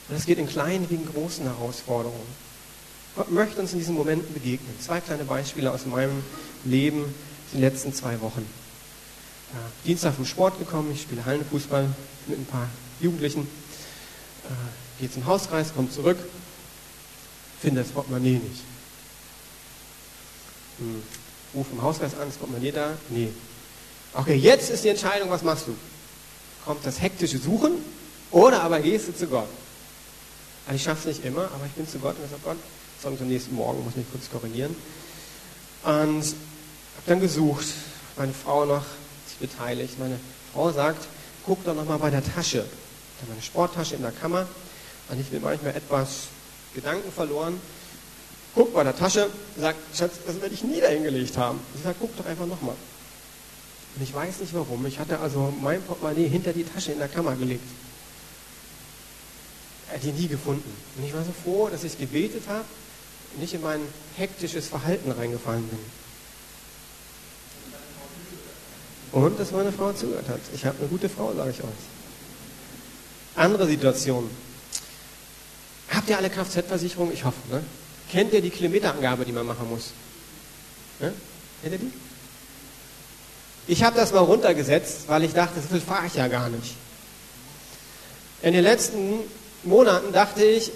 Und 0.07 0.15
es 0.15 0.25
geht 0.25 0.37
in 0.37 0.47
kleinen 0.47 0.89
wie 0.89 0.95
in 0.95 1.11
großen 1.11 1.45
Herausforderungen. 1.45 2.45
Gott 3.15 3.31
möchte 3.31 3.61
uns 3.61 3.73
in 3.73 3.79
diesen 3.79 3.95
Momenten 3.95 4.33
begegnen. 4.33 4.75
Zwei 4.79 4.99
kleine 4.99 5.23
Beispiele 5.23 5.71
aus 5.71 5.85
meinem 5.85 6.23
Leben 6.63 7.03
in 7.53 7.59
den 7.59 7.61
letzten 7.61 7.93
zwei 7.93 8.19
Wochen. 8.21 8.45
Ja, 9.53 9.59
Dienstag 9.85 10.15
vom 10.15 10.25
Sport 10.25 10.59
gekommen, 10.59 10.91
ich 10.91 11.03
spiele 11.03 11.23
Hallenfußball 11.23 11.87
mit 12.27 12.39
ein 12.39 12.45
paar 12.45 12.67
Jugendlichen, 12.99 13.41
äh, 13.43 14.99
gehe 14.99 15.09
zum 15.09 15.25
Hauskreis, 15.25 15.73
komme 15.73 15.89
zurück, 15.89 16.17
finde 17.61 17.81
das 17.81 17.91
Portemonnaie 17.91 18.39
nicht. 18.39 18.63
Hm. 20.79 21.03
Ruf 21.55 21.67
im 21.71 21.81
Hauskreis 21.81 22.13
an, 22.13 22.27
das 22.27 22.35
Portemonnaie 22.35 22.71
da? 22.71 22.91
Nee. 23.09 23.29
Okay, 24.13 24.35
jetzt 24.35 24.69
ist 24.69 24.83
die 24.83 24.89
Entscheidung, 24.89 25.29
was 25.29 25.43
machst 25.43 25.67
du? 25.67 25.75
Kommt 26.65 26.85
das 26.85 27.01
hektische 27.01 27.37
Suchen 27.37 27.73
oder 28.31 28.61
aber 28.63 28.79
gehst 28.79 29.07
du 29.07 29.15
zu 29.15 29.27
Gott? 29.27 29.47
Also 30.65 30.75
ich 30.75 30.83
schaffe 30.83 31.09
es 31.09 31.17
nicht 31.17 31.25
immer, 31.27 31.43
aber 31.43 31.65
ich 31.65 31.73
bin 31.73 31.87
zu 31.87 31.99
Gott 31.99 32.15
und 32.17 32.29
sage, 32.29 32.41
Gott, 32.43 32.57
sondern 33.01 33.23
am 33.23 33.29
nächsten 33.29 33.55
Morgen, 33.55 33.83
muss 33.83 33.95
mich 33.95 34.05
kurz 34.11 34.29
korrigieren. 34.31 34.75
Und 35.83 36.23
habe 36.23 37.05
dann 37.05 37.19
gesucht, 37.19 37.67
meine 38.17 38.33
Frau 38.33 38.65
noch 38.65 38.83
sich 39.27 39.37
beteiligt. 39.37 39.99
Meine 39.99 40.19
Frau 40.53 40.71
sagt, 40.71 41.07
guck 41.45 41.63
doch 41.65 41.75
nochmal 41.75 41.99
bei 41.99 42.09
der 42.09 42.23
Tasche. 42.23 42.65
Ich 42.65 43.21
habe 43.21 43.31
meine 43.31 43.41
Sporttasche 43.41 43.95
in 43.95 44.01
der 44.01 44.11
Kammer 44.11 44.47
und 45.09 45.19
ich 45.19 45.27
bin 45.27 45.41
manchmal 45.41 45.75
etwas 45.75 46.27
Gedanken 46.73 47.11
verloren. 47.11 47.59
Guck 48.55 48.73
bei 48.73 48.83
der 48.85 48.95
Tasche, 48.95 49.29
sagt, 49.59 49.77
Schatz, 49.93 50.13
das 50.25 50.39
werde 50.39 50.55
ich 50.55 50.63
nie 50.63 50.79
dahin 50.79 51.03
gelegt 51.03 51.37
haben. 51.37 51.59
Ich 51.75 51.83
sage, 51.83 51.97
guck 51.99 52.15
doch 52.17 52.25
einfach 52.25 52.45
nochmal. 52.45 52.75
Und 53.95 54.01
ich 54.01 54.13
weiß 54.13 54.39
nicht 54.39 54.53
warum. 54.53 54.85
Ich 54.85 54.97
hatte 54.97 55.19
also 55.19 55.53
mein 55.61 55.81
Portemonnaie 55.81 56.27
hinter 56.27 56.53
die 56.53 56.63
Tasche 56.63 56.93
in 56.93 56.99
der 56.99 57.09
Kammer 57.09 57.35
gelegt. 57.35 57.67
Er 59.89 59.95
hat 59.95 60.03
die 60.03 60.13
nie 60.13 60.27
gefunden. 60.27 60.73
Und 60.97 61.05
ich 61.05 61.13
war 61.13 61.23
so 61.23 61.33
froh, 61.43 61.67
dass 61.69 61.83
ich 61.83 61.97
gebetet 61.97 62.43
habe 62.47 62.65
und 63.33 63.41
nicht 63.41 63.53
in 63.53 63.61
mein 63.61 63.81
hektisches 64.15 64.67
Verhalten 64.67 65.11
reingefallen 65.11 65.67
bin. 65.67 65.79
Und 69.11 69.39
dass 69.39 69.51
meine 69.51 69.71
Frau 69.71 69.91
zugehört 69.93 70.27
hat. 70.29 70.39
Ich 70.53 70.65
habe 70.65 70.77
eine 70.79 70.87
gute 70.87 71.09
Frau, 71.09 71.33
sage 71.33 71.51
ich 71.51 71.61
euch. 71.61 71.69
Andere 73.35 73.67
Situation. 73.67 74.29
Habt 75.89 76.09
ihr 76.09 76.17
alle 76.17 76.29
Kfz-Versicherung? 76.29 77.11
Ich 77.13 77.23
hoffe. 77.23 77.37
Ne? 77.51 77.63
Kennt 78.11 78.33
ihr 78.33 78.41
die 78.41 78.49
Kilometerangabe, 78.49 79.25
die 79.25 79.31
man 79.31 79.45
machen 79.45 79.69
muss? 79.69 79.91
Ne? 80.99 81.13
Kennt 81.61 81.73
ihr 81.73 81.79
die? 81.79 81.93
Ich 83.67 83.83
habe 83.83 83.95
das 83.95 84.13
mal 84.13 84.19
runtergesetzt, 84.19 85.07
weil 85.07 85.23
ich 85.23 85.33
dachte, 85.33 85.59
so 85.59 85.67
viel 85.67 85.81
fahre 85.81 86.05
ich 86.07 86.15
ja 86.15 86.27
gar 86.27 86.49
nicht. 86.49 86.75
In 88.43 88.53
den 88.53 88.63
letzten 88.63 89.19
Monaten 89.63 90.13
dachte 90.13 90.43
ich, 90.43 90.71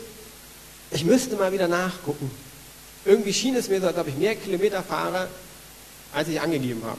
ich 0.91 1.05
müsste 1.05 1.35
mal 1.35 1.51
wieder 1.51 1.67
nachgucken. 1.67 2.31
Irgendwie 3.05 3.33
schien 3.33 3.55
es 3.55 3.69
mir 3.69 3.79
so, 3.79 3.87
als 3.87 3.97
ob 3.97 4.07
ich 4.07 4.15
mehr 4.15 4.35
Kilometer 4.35 4.81
fahre, 4.81 5.27
als 6.13 6.27
ich 6.29 6.41
angegeben 6.41 6.81
habe. 6.83 6.97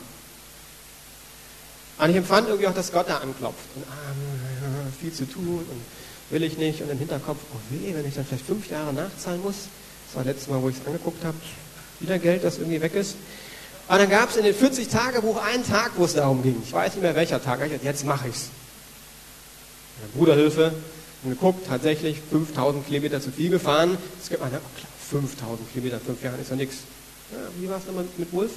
Und 1.98 2.10
ich 2.10 2.16
empfand 2.16 2.48
irgendwie 2.48 2.68
auch, 2.68 2.74
dass 2.74 2.92
Gott 2.92 3.08
da 3.08 3.18
anklopft. 3.18 3.58
Und 3.74 3.84
ah, 3.90 4.90
viel 5.00 5.12
zu 5.12 5.28
tun 5.28 5.66
und 5.68 5.82
will 6.30 6.42
ich 6.44 6.56
nicht. 6.56 6.80
Und 6.80 6.90
im 6.90 6.98
Hinterkopf, 6.98 7.38
oh 7.52 7.58
weh, 7.70 7.92
wenn 7.94 8.06
ich 8.06 8.14
dann 8.14 8.24
vielleicht 8.24 8.46
fünf 8.46 8.70
Jahre 8.70 8.94
nachzahlen 8.94 9.42
muss. 9.42 9.68
Das 10.10 10.16
war 10.16 10.24
das 10.24 10.34
letzte 10.34 10.50
Mal, 10.50 10.60
wo 10.60 10.68
ich 10.68 10.76
es 10.76 10.84
angeguckt 10.84 11.24
habe. 11.24 11.36
Wieder 12.00 12.18
Geld, 12.18 12.42
das 12.42 12.58
irgendwie 12.58 12.80
weg 12.80 12.94
ist. 12.94 13.14
Und 13.86 13.98
dann 13.98 14.10
gab 14.10 14.30
es 14.30 14.36
in 14.36 14.44
dem 14.44 14.56
40-Tage-Buch 14.56 15.40
einen 15.40 15.64
Tag, 15.64 15.92
wo 15.96 16.04
es 16.04 16.14
darum 16.14 16.42
ging. 16.42 16.60
Ich 16.64 16.72
weiß 16.72 16.94
nicht 16.94 17.02
mehr 17.02 17.14
welcher 17.14 17.40
Tag. 17.42 17.60
Jetzt 17.82 18.04
mache 18.04 18.28
ich 18.28 18.34
es. 18.34 18.48
Bruderhilfe, 20.14 20.72
und 21.22 21.30
geguckt, 21.30 21.66
tatsächlich 21.68 22.18
5000 22.30 22.86
Kilometer 22.86 23.20
zu 23.20 23.30
viel 23.30 23.50
gefahren. 23.50 23.98
Es 24.20 24.28
gibt 24.28 24.42
einer, 24.42 24.56
oh 24.56 24.78
klar, 24.78 24.90
5000 25.10 25.72
Kilometer 25.72 25.96
in 25.96 26.02
fünf 26.02 26.22
Jahren 26.24 26.40
ist 26.40 26.50
ja 26.50 26.56
nichts. 26.56 26.78
Ja, 27.30 27.38
wie 27.60 27.68
war 27.68 27.78
es 27.78 27.86
nochmal 27.86 28.04
mit 28.16 28.32
Wolf? 28.32 28.50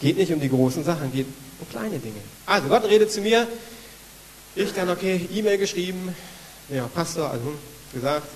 Geht 0.00 0.16
nicht 0.16 0.32
um 0.32 0.40
die 0.40 0.48
großen 0.48 0.84
Sachen, 0.84 1.12
geht 1.12 1.26
um 1.58 1.68
kleine 1.68 1.98
Dinge. 1.98 2.20
Also 2.46 2.68
Gott 2.68 2.84
redet 2.84 3.10
zu 3.10 3.20
mir. 3.20 3.48
Ich 4.54 4.72
dann, 4.72 4.90
okay, 4.90 5.28
E-Mail 5.32 5.58
geschrieben. 5.58 6.14
Ja, 6.70 6.86
Pastor, 6.86 7.30
also 7.30 7.54
gesagt, 7.94 8.26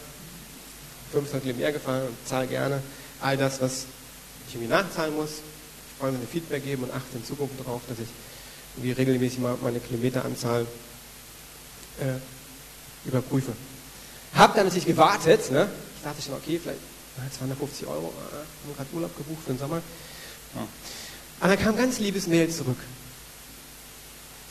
500 1.13 1.43
Kilometer 1.43 1.73
gefahren 1.73 2.07
und 2.09 2.17
zahle 2.27 2.47
gerne 2.47 2.83
all 3.21 3.37
das, 3.37 3.61
was 3.61 3.85
ich 4.49 4.55
irgendwie 4.55 4.73
nachzahlen 4.73 5.15
muss. 5.15 5.31
Ich 5.31 5.99
freue 5.99 6.13
mich, 6.13 6.23
ein 6.23 6.29
Feedback 6.29 6.65
geben 6.65 6.85
und 6.85 6.93
achte 6.93 7.17
in 7.17 7.25
Zukunft 7.27 7.61
darauf, 7.61 7.83
dass 7.89 7.99
ich 7.99 8.09
irgendwie 8.77 8.93
regelmäßig 8.93 9.39
mal 9.39 9.59
meine 9.63 9.81
Kilometeranzahl 9.81 10.67
äh, 12.01 13.07
überprüfe. 13.07 13.53
Hab 14.35 14.55
dann 14.55 14.65
natürlich 14.65 14.87
gewartet. 14.87 15.51
Ne? 15.51 15.69
Ich 15.97 16.03
dachte 16.03 16.23
schon, 16.23 16.35
okay, 16.35 16.59
vielleicht 16.59 16.81
250 17.37 17.87
Euro, 17.87 18.15
äh, 18.31 18.37
haben 18.37 18.77
gerade 18.77 18.89
Urlaub 18.95 19.15
gebucht 19.15 19.43
für 19.45 19.53
den 19.53 19.59
Sommer. 19.59 19.83
Ja. 20.55 20.67
Aber 21.41 21.55
dann 21.55 21.63
kam 21.63 21.77
ganz 21.77 21.99
liebes 21.99 22.27
Mail 22.27 22.49
zurück. 22.49 22.79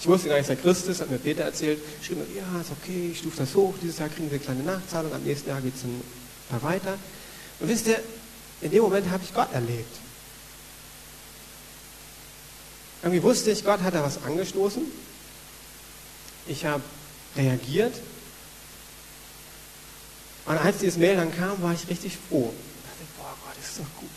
Ich 0.02 0.08
wusste 0.08 0.30
gar 0.30 0.38
nicht, 0.38 0.50
dass 0.50 0.58
er 0.58 0.64
Christ 0.64 0.88
ist, 0.88 1.00
hat 1.00 1.12
mir 1.12 1.20
Peter 1.20 1.44
erzählt. 1.44 1.80
Schrieb 2.02 2.18
mir, 2.18 2.36
ja, 2.36 2.60
ist 2.60 2.72
okay, 2.72 3.12
ich 3.12 3.20
stufe 3.20 3.38
das 3.38 3.54
hoch, 3.54 3.76
dieses 3.80 4.00
Jahr 4.00 4.10
kriegen 4.10 4.32
wir 4.32 4.38
eine 4.38 4.44
kleine 4.44 4.64
Nachzahlung, 4.64 5.14
am 5.14 5.22
nächsten 5.22 5.50
Jahr 5.50 5.62
geht 5.62 5.74
es 5.76 6.64
weiter. 6.64 6.98
Und 7.60 7.70
wisst 7.70 7.86
ihr, 7.86 8.00
in 8.62 8.72
dem 8.72 8.82
Moment 8.82 9.12
habe 9.12 9.24
ich 9.24 9.32
Gott 9.32 9.54
erlebt. 9.54 9.96
Irgendwie 13.04 13.22
wusste 13.22 13.52
ich, 13.52 13.64
Gott 13.64 13.82
hat 13.82 13.94
da 13.94 14.04
was 14.04 14.24
angestoßen. 14.24 14.82
Ich 16.48 16.66
habe 16.66 16.82
reagiert. 17.36 17.94
Und 20.48 20.58
als 20.58 20.80
dieses 20.80 20.98
Mail 20.98 21.16
dann 21.16 21.36
kam, 21.36 21.62
war 21.62 21.74
ich 21.74 21.88
richtig 21.88 22.18
froh. 22.28 22.52
Ich 22.52 22.90
dachte, 22.90 23.06
boah, 23.20 23.36
Gott 23.46 23.64
ist 23.64 23.78
doch 23.78 24.00
gut. 24.00 24.10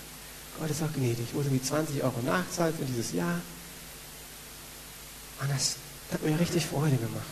Gott 0.59 0.71
ist 0.71 0.83
auch 0.83 0.93
gnädig. 0.95 1.27
Ich 1.29 1.35
muss 1.35 1.45
irgendwie 1.45 1.63
20 1.63 2.03
Euro 2.03 2.21
nachzahlen 2.25 2.75
für 2.75 2.87
dieses 2.87 3.13
Jahr. 3.13 3.39
Und 5.41 5.51
das 5.51 5.77
hat 6.13 6.23
mir 6.23 6.39
richtig 6.39 6.67
Freude 6.67 6.97
gemacht. 6.97 7.23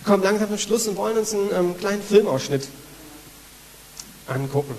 Wir 0.00 0.12
kommen 0.12 0.22
langsam 0.22 0.48
zum 0.48 0.58
Schluss 0.58 0.86
und 0.86 0.96
wollen 0.96 1.18
uns 1.18 1.32
einen 1.32 1.50
ähm, 1.52 1.78
kleinen 1.78 2.02
Filmausschnitt 2.02 2.68
angucken. 4.26 4.76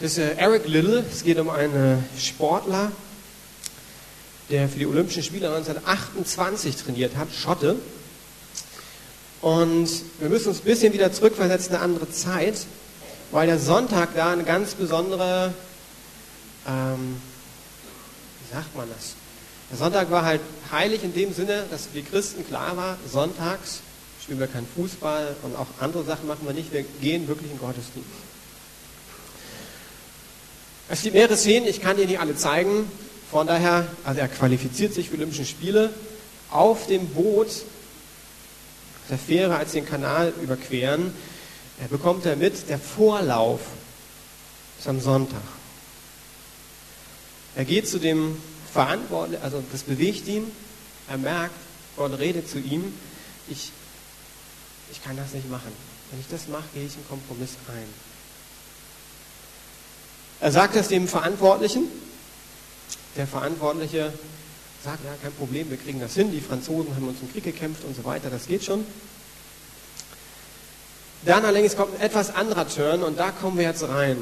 Das 0.00 0.12
ist 0.12 0.18
äh, 0.18 0.34
Eric 0.36 0.66
Little. 0.66 1.04
Es 1.10 1.22
geht 1.22 1.38
um 1.38 1.48
einen 1.48 2.04
Sportler, 2.18 2.92
der 4.50 4.68
für 4.68 4.78
die 4.78 4.86
Olympischen 4.86 5.22
Spiele 5.22 5.48
1928 5.48 6.76
trainiert 6.76 7.16
hat, 7.16 7.28
Schotte. 7.32 7.76
Und 9.40 9.88
wir 10.20 10.28
müssen 10.28 10.48
uns 10.48 10.60
ein 10.60 10.64
bisschen 10.64 10.92
wieder 10.92 11.12
zurückversetzen, 11.12 11.74
eine 11.74 11.84
andere 11.84 12.10
Zeit, 12.10 12.66
weil 13.30 13.46
der 13.46 13.58
Sonntag 13.58 14.14
da 14.14 14.32
eine 14.32 14.44
ganz 14.44 14.74
besondere, 14.74 15.52
ähm, 16.66 17.20
wie 18.40 18.54
sagt 18.54 18.76
man 18.76 18.88
das? 18.88 19.14
Der 19.70 19.78
Sonntag 19.78 20.10
war 20.10 20.24
halt 20.24 20.40
heilig 20.70 21.02
in 21.04 21.14
dem 21.14 21.32
Sinne, 21.32 21.64
dass 21.70 21.88
die 21.92 22.02
Christen 22.02 22.46
klar 22.46 22.76
war, 22.76 22.98
sonntags 23.10 23.80
spielen 24.24 24.40
wir 24.40 24.46
keinen 24.46 24.66
Fußball 24.74 25.36
und 25.42 25.54
auch 25.54 25.66
andere 25.80 26.02
Sachen 26.02 26.26
machen 26.26 26.46
wir 26.46 26.54
nicht, 26.54 26.72
wir 26.72 26.82
gehen 27.02 27.28
wirklich 27.28 27.50
in 27.50 27.58
Gottesdienst. 27.58 28.08
Es 30.88 31.02
gibt 31.02 31.14
mehrere 31.14 31.36
Szenen, 31.36 31.66
ich 31.66 31.82
kann 31.82 31.98
dir 31.98 32.06
nicht 32.06 32.20
alle 32.20 32.34
zeigen. 32.34 32.90
Von 33.30 33.46
daher, 33.46 33.86
also 34.04 34.20
er 34.20 34.28
qualifiziert 34.28 34.94
sich 34.94 35.10
für 35.10 35.16
Olympische 35.16 35.44
Spiele 35.44 35.92
auf 36.50 36.86
dem 36.86 37.06
Boot 37.08 37.48
der 39.10 39.18
Fähre, 39.18 39.56
als 39.56 39.72
den 39.72 39.84
Kanal 39.84 40.32
überqueren, 40.42 41.12
er 41.80 41.88
bekommt 41.88 42.24
er 42.24 42.36
mit, 42.36 42.68
der 42.70 42.78
Vorlauf 42.78 43.60
ist 44.78 44.88
am 44.88 45.00
Sonntag. 45.00 45.42
Er 47.56 47.64
geht 47.64 47.88
zu 47.88 47.98
dem 47.98 48.36
Verantwortlichen, 48.72 49.42
also 49.42 49.62
das 49.70 49.82
bewegt 49.82 50.26
ihn, 50.26 50.50
er 51.08 51.18
merkt, 51.18 51.54
Gott 51.96 52.18
redet 52.18 52.48
zu 52.48 52.58
ihm, 52.58 52.92
ich, 53.48 53.70
ich 54.90 55.02
kann 55.04 55.16
das 55.16 55.32
nicht 55.32 55.48
machen. 55.50 55.72
Wenn 56.10 56.20
ich 56.20 56.26
das 56.28 56.48
mache, 56.48 56.64
gehe 56.74 56.84
ich 56.84 56.94
einen 56.94 57.08
Kompromiss 57.08 57.50
ein. 57.68 57.88
Er 60.40 60.52
sagt 60.52 60.76
das 60.76 60.88
dem 60.88 61.08
Verantwortlichen. 61.08 61.84
Der 63.16 63.26
Verantwortliche 63.26 64.12
sagt, 64.82 65.04
ja, 65.04 65.14
kein 65.22 65.32
Problem, 65.32 65.70
wir 65.70 65.76
kriegen 65.76 66.00
das 66.00 66.14
hin, 66.14 66.32
die 66.32 66.40
Franzosen 66.40 66.94
haben 66.94 67.08
uns 67.08 67.20
im 67.22 67.32
Krieg 67.32 67.44
gekämpft 67.44 67.84
und 67.84 67.96
so 67.96 68.04
weiter, 68.04 68.28
das 68.28 68.46
geht 68.46 68.64
schon. 68.64 68.84
Dann 71.24 71.44
allerdings 71.44 71.76
kommt 71.76 71.94
ein 71.94 72.00
etwas 72.00 72.34
anderer 72.34 72.68
Turn 72.68 73.02
und 73.02 73.18
da 73.18 73.30
kommen 73.30 73.56
wir 73.56 73.64
jetzt 73.64 73.84
rein. 73.84 74.18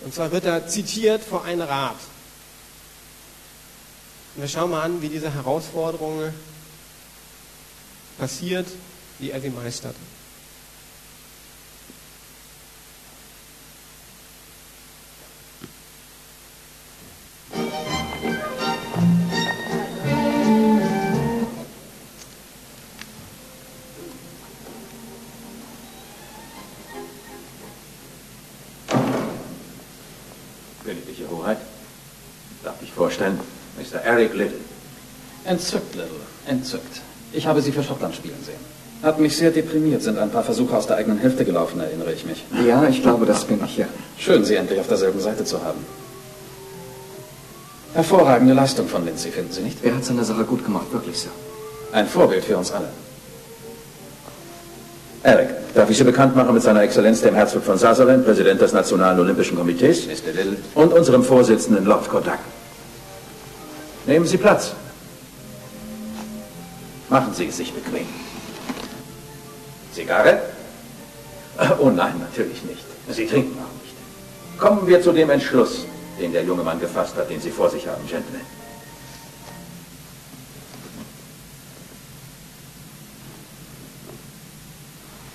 Und 0.00 0.14
zwar 0.14 0.32
wird 0.32 0.46
er 0.46 0.66
zitiert 0.66 1.22
vor 1.22 1.44
einem 1.44 1.62
Rat. 1.62 1.96
Und 4.38 4.42
wir 4.42 4.48
schauen 4.48 4.70
mal 4.70 4.82
an, 4.82 5.02
wie 5.02 5.08
diese 5.08 5.34
Herausforderung 5.34 6.32
passiert, 8.18 8.68
wie 9.18 9.32
er 9.32 9.40
sie 9.40 9.50
meistert. 9.50 9.96
vorstellen? 32.94 33.57
Mr. 33.78 34.04
Eric 34.04 34.34
Little. 34.34 34.58
Entzückt, 35.44 35.94
Little. 35.94 36.20
Entzückt. 36.46 37.00
Ich 37.32 37.46
habe 37.46 37.62
Sie 37.62 37.72
für 37.72 37.82
Schottland 37.82 38.14
spielen 38.14 38.42
sehen. 38.44 38.58
Hat 39.02 39.20
mich 39.20 39.36
sehr 39.36 39.50
deprimiert, 39.50 40.02
sind 40.02 40.18
ein 40.18 40.30
paar 40.30 40.42
Versuche 40.42 40.76
aus 40.76 40.86
der 40.86 40.96
eigenen 40.96 41.18
Hälfte 41.18 41.44
gelaufen, 41.44 41.80
erinnere 41.80 42.12
ich 42.12 42.24
mich. 42.26 42.44
Ja, 42.66 42.88
ich 42.88 43.00
glaube, 43.02 43.26
das 43.26 43.44
bin 43.44 43.60
ich, 43.64 43.76
ja. 43.76 43.86
Schön, 44.16 44.44
Sie 44.44 44.56
endlich 44.56 44.80
auf 44.80 44.88
derselben 44.88 45.20
Seite 45.20 45.44
zu 45.44 45.62
haben. 45.62 45.78
Hervorragende 47.94 48.54
Leistung 48.54 48.88
von 48.88 49.04
Lindsay, 49.04 49.30
finden 49.30 49.52
Sie 49.52 49.62
nicht? 49.62 49.84
Er 49.84 49.94
hat 49.94 50.04
seine 50.04 50.24
Sache 50.24 50.44
gut 50.44 50.64
gemacht, 50.64 50.92
wirklich, 50.92 51.18
Sir. 51.18 51.30
Ein 51.92 52.08
Vorbild 52.08 52.44
für 52.44 52.56
uns 52.56 52.72
alle. 52.72 52.88
Eric, 55.22 55.48
darf 55.74 55.90
ich 55.90 55.98
Sie 55.98 56.04
bekannt 56.04 56.34
machen 56.34 56.54
mit 56.54 56.62
seiner 56.62 56.82
Exzellenz 56.82 57.20
dem 57.20 57.34
Herzog 57.34 57.62
von 57.64 57.78
Sutherland, 57.78 58.24
Präsident 58.24 58.60
des 58.60 58.72
Nationalen 58.72 59.18
Olympischen 59.20 59.56
Komitees? 59.56 60.06
Mr. 60.06 60.32
Little. 60.32 60.56
Und 60.74 60.92
unserem 60.92 61.22
Vorsitzenden 61.22 61.84
Lord 61.84 62.08
Kodak. 62.08 62.38
Nehmen 64.08 64.26
Sie 64.26 64.38
Platz. 64.38 64.72
Machen 67.10 67.34
Sie 67.34 67.46
es 67.46 67.58
sich 67.58 67.74
bequem. 67.74 68.06
Zigarre? 69.92 70.40
Oh 71.78 71.90
nein, 71.90 72.14
natürlich 72.18 72.62
nicht. 72.64 72.84
Sie 73.10 73.26
trinken 73.26 73.58
auch 73.58 73.82
nicht. 73.82 73.94
Kommen 74.58 74.86
wir 74.86 75.02
zu 75.02 75.12
dem 75.12 75.28
Entschluss, 75.28 75.84
den 76.18 76.32
der 76.32 76.42
junge 76.42 76.62
Mann 76.62 76.80
gefasst 76.80 77.16
hat, 77.16 77.28
den 77.28 77.38
Sie 77.38 77.50
vor 77.50 77.68
sich 77.68 77.86
haben, 77.86 78.00
Gentlemen. 78.06 78.46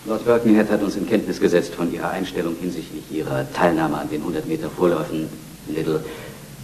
Lord 0.06 0.26
Birkenhead 0.26 0.72
hat 0.72 0.82
uns 0.82 0.96
in 0.96 1.08
Kenntnis 1.08 1.40
gesetzt 1.40 1.76
von 1.76 1.94
Ihrer 1.94 2.10
Einstellung 2.10 2.56
hinsichtlich 2.60 3.04
Ihrer 3.12 3.46
Teilnahme 3.54 4.00
an 4.00 4.10
den 4.10 4.22
100 4.22 4.48
Meter 4.48 4.72
Vorläufen, 4.72 5.30
Little. 5.68 6.04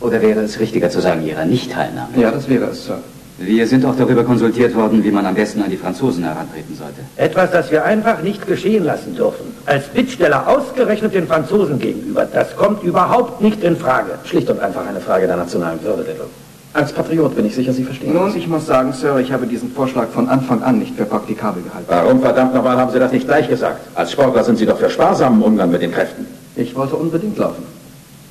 Oder 0.01 0.21
wäre 0.21 0.41
es 0.41 0.59
richtiger 0.59 0.89
zu 0.89 1.01
sagen, 1.01 1.25
Ihrer 1.25 1.45
Nichtteilnahme? 1.45 2.09
Ja, 2.17 2.31
das 2.31 2.47
wäre 2.49 2.65
es, 2.65 2.85
Sir. 2.85 2.99
Wir 3.41 3.65
sind 3.67 3.85
auch 3.85 3.95
darüber 3.95 4.25
konsultiert 4.25 4.75
worden, 4.75 5.01
wie 5.03 5.11
man 5.11 5.25
am 5.25 5.33
besten 5.33 5.61
an 5.61 5.69
die 5.69 5.77
Franzosen 5.77 6.25
herantreten 6.25 6.75
sollte. 6.75 6.99
Etwas, 7.15 7.51
das 7.51 7.71
wir 7.71 7.85
einfach 7.85 8.21
nicht 8.21 8.45
geschehen 8.45 8.83
lassen 8.83 9.15
dürfen. 9.15 9.45
Als 9.65 9.85
Bittsteller 9.87 10.45
ausgerechnet 10.45 11.13
den 11.13 11.25
Franzosen 11.25 11.79
gegenüber. 11.79 12.25
Das 12.25 12.53
kommt 12.57 12.83
überhaupt 12.83 13.41
nicht 13.41 13.63
in 13.63 13.77
Frage. 13.77 14.11
Schlicht 14.25 14.49
und 14.49 14.59
einfach 14.59 14.85
eine 14.85 14.99
Frage 14.99 15.25
der 15.27 15.37
nationalen 15.37 15.81
Würde, 15.83 16.01
Little. 16.01 16.25
Als 16.73 16.91
Patriot 16.91 17.33
bin 17.35 17.45
ich 17.45 17.55
sicher, 17.55 17.71
Sie 17.73 17.83
verstehen 17.83 18.13
Nun, 18.13 18.27
das. 18.27 18.35
ich 18.35 18.47
muss 18.47 18.65
sagen, 18.65 18.91
Sir, 18.93 19.17
ich 19.19 19.31
habe 19.31 19.47
diesen 19.47 19.71
Vorschlag 19.71 20.09
von 20.09 20.27
Anfang 20.27 20.61
an 20.61 20.77
nicht 20.79 20.95
für 20.95 21.05
praktikabel 21.05 21.63
gehalten. 21.63 21.87
Warum 21.87 22.21
verdammt 22.21 22.53
nochmal 22.53 22.77
haben 22.77 22.91
Sie 22.91 22.99
das 22.99 23.11
nicht 23.11 23.25
gleich 23.25 23.47
gesagt? 23.47 23.79
Als 23.95 24.11
Sportler 24.11 24.43
sind 24.43 24.57
Sie 24.57 24.65
doch 24.65 24.77
für 24.77 24.89
sparsamen 24.89 25.41
Umgang 25.41 25.71
mit 25.71 25.81
den 25.81 25.91
Kräften. 25.93 26.27
Ich 26.57 26.75
wollte 26.75 26.95
unbedingt 26.95 27.37
laufen. 27.37 27.63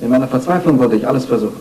In 0.01 0.09
meiner 0.09 0.27
Verzweiflung 0.27 0.79
wollte 0.79 0.95
ich 0.95 1.07
alles 1.07 1.25
versuchen. 1.25 1.59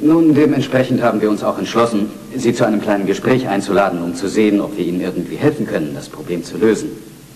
Nun, 0.00 0.34
dementsprechend 0.34 1.02
haben 1.02 1.20
wir 1.20 1.30
uns 1.30 1.44
auch 1.44 1.58
entschlossen, 1.58 2.10
Sie 2.34 2.52
zu 2.52 2.66
einem 2.66 2.80
kleinen 2.80 3.06
Gespräch 3.06 3.46
einzuladen, 3.46 4.02
um 4.02 4.14
zu 4.14 4.28
sehen, 4.28 4.60
ob 4.60 4.76
wir 4.76 4.84
Ihnen 4.84 5.00
irgendwie 5.00 5.36
helfen 5.36 5.66
können, 5.66 5.92
das 5.94 6.08
Problem 6.08 6.42
zu 6.42 6.56
lösen. 6.56 6.90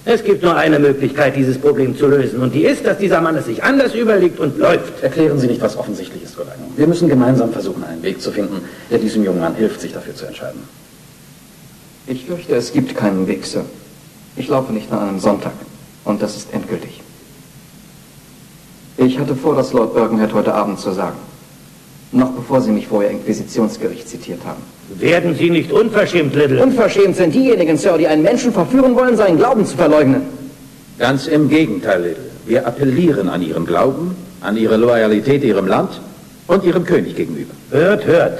Es 0.05 0.22
gibt 0.22 0.42
nur 0.42 0.55
eine 0.55 0.79
Möglichkeit, 0.79 1.37
dieses 1.37 1.59
Problem 1.59 1.96
zu 1.96 2.07
lösen. 2.07 2.40
Und 2.40 2.55
die 2.55 2.64
ist, 2.64 2.87
dass 2.87 2.99
dieser 2.99 3.20
Mann 3.20 3.37
es 3.37 3.46
sich 3.46 3.62
anders 3.62 3.94
überlegt 3.94 4.38
und 4.38 4.57
läuft. 4.59 5.03
Erklären 5.03 5.38
Sie 5.38 5.49
nicht, 5.49 5.61
was 5.61 5.77
offensichtlich 5.77 6.22
ist, 6.22 6.37
Golang. 6.37 6.55
Wir 6.77 6.87
müssen 6.87 7.09
gemeinsam 7.09 7.53
versuchen, 7.53 7.83
einen 7.85 8.03
Weg 8.03 8.20
zu 8.20 8.31
finden, 8.31 8.61
der 8.90 8.99
diesem 8.99 9.25
jungen 9.25 9.40
Mann 9.40 9.57
hilft, 9.57 9.81
sich 9.81 9.92
dafür 9.92 10.14
zu 10.14 10.27
entscheiden. 10.27 10.61
Ich 12.07 12.25
fürchte, 12.25 12.55
es 12.55 12.72
gibt 12.72 12.96
keinen 12.96 13.27
Weg, 13.27 13.44
Sir. 13.46 13.64
Ich 14.37 14.49
laufe 14.49 14.72
nicht 14.72 14.92
an 14.92 15.09
einem 15.09 15.18
Sonntag. 15.18 15.55
Und 16.05 16.22
das 16.22 16.37
ist 16.37 16.53
endgültig. 16.53 17.03
Ich 18.98 19.18
hatte 19.18 19.35
vor, 19.35 19.54
das 19.54 19.72
Lord 19.72 19.94
Birkenhead 19.94 20.32
heute 20.32 20.54
Abend 20.54 20.78
zu 20.78 20.92
sagen. 20.92 21.16
Noch 22.12 22.30
bevor 22.30 22.61
Sie 22.62 22.70
mich 22.70 22.87
vor 22.87 23.02
Ihr 23.02 23.11
Inquisitionsgericht 23.11 24.09
zitiert 24.09 24.40
haben. 24.46 24.62
Werden 24.98 25.35
Sie 25.35 25.50
nicht 25.50 25.70
unverschämt, 25.70 26.35
Little. 26.35 26.62
Unverschämt 26.62 27.16
sind 27.16 27.35
diejenigen, 27.35 27.76
Sir, 27.76 27.98
die 27.98 28.06
einen 28.06 28.22
Menschen 28.22 28.52
verführen 28.52 28.94
wollen, 28.94 29.16
seinen 29.16 29.37
Glauben 29.37 29.66
zu 29.66 29.76
verleugnen. 29.76 30.22
Ganz 30.98 31.26
im 31.26 31.48
Gegenteil, 31.48 32.02
Little. 32.02 32.24
Wir 32.46 32.66
appellieren 32.66 33.28
an 33.28 33.42
Ihren 33.42 33.66
Glauben, 33.66 34.16
an 34.40 34.56
Ihre 34.56 34.76
Loyalität 34.76 35.44
Ihrem 35.44 35.66
Land 35.66 36.00
und 36.46 36.64
Ihrem 36.64 36.85
König 36.85 37.16
gegenüber. 37.16 37.52
Hört, 37.70 38.06
hört. 38.06 38.38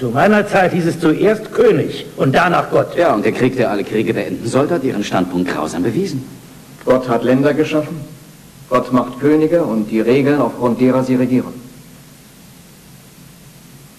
Zu 0.00 0.08
meiner 0.08 0.46
Zeit 0.48 0.72
hieß 0.72 0.86
es 0.86 0.98
zuerst 1.00 1.52
König 1.52 2.06
und 2.16 2.34
danach 2.34 2.70
Gott. 2.70 2.96
Ja, 2.96 3.14
und 3.14 3.24
der 3.24 3.32
Krieg, 3.32 3.56
der 3.56 3.70
alle 3.70 3.84
Kriege 3.84 4.14
beenden 4.14 4.46
sollte, 4.48 4.74
hat 4.74 4.84
Ihren 4.84 5.04
Standpunkt 5.04 5.48
grausam 5.48 5.84
bewiesen. 5.84 6.24
Gott 6.84 7.08
hat 7.08 7.22
Länder 7.24 7.54
geschaffen. 7.54 8.15
Gott 8.68 8.92
macht 8.92 9.20
Könige 9.20 9.64
und 9.64 9.90
die 9.90 10.00
Regeln, 10.00 10.40
aufgrund 10.40 10.80
derer 10.80 11.04
sie 11.04 11.14
regieren. 11.14 11.54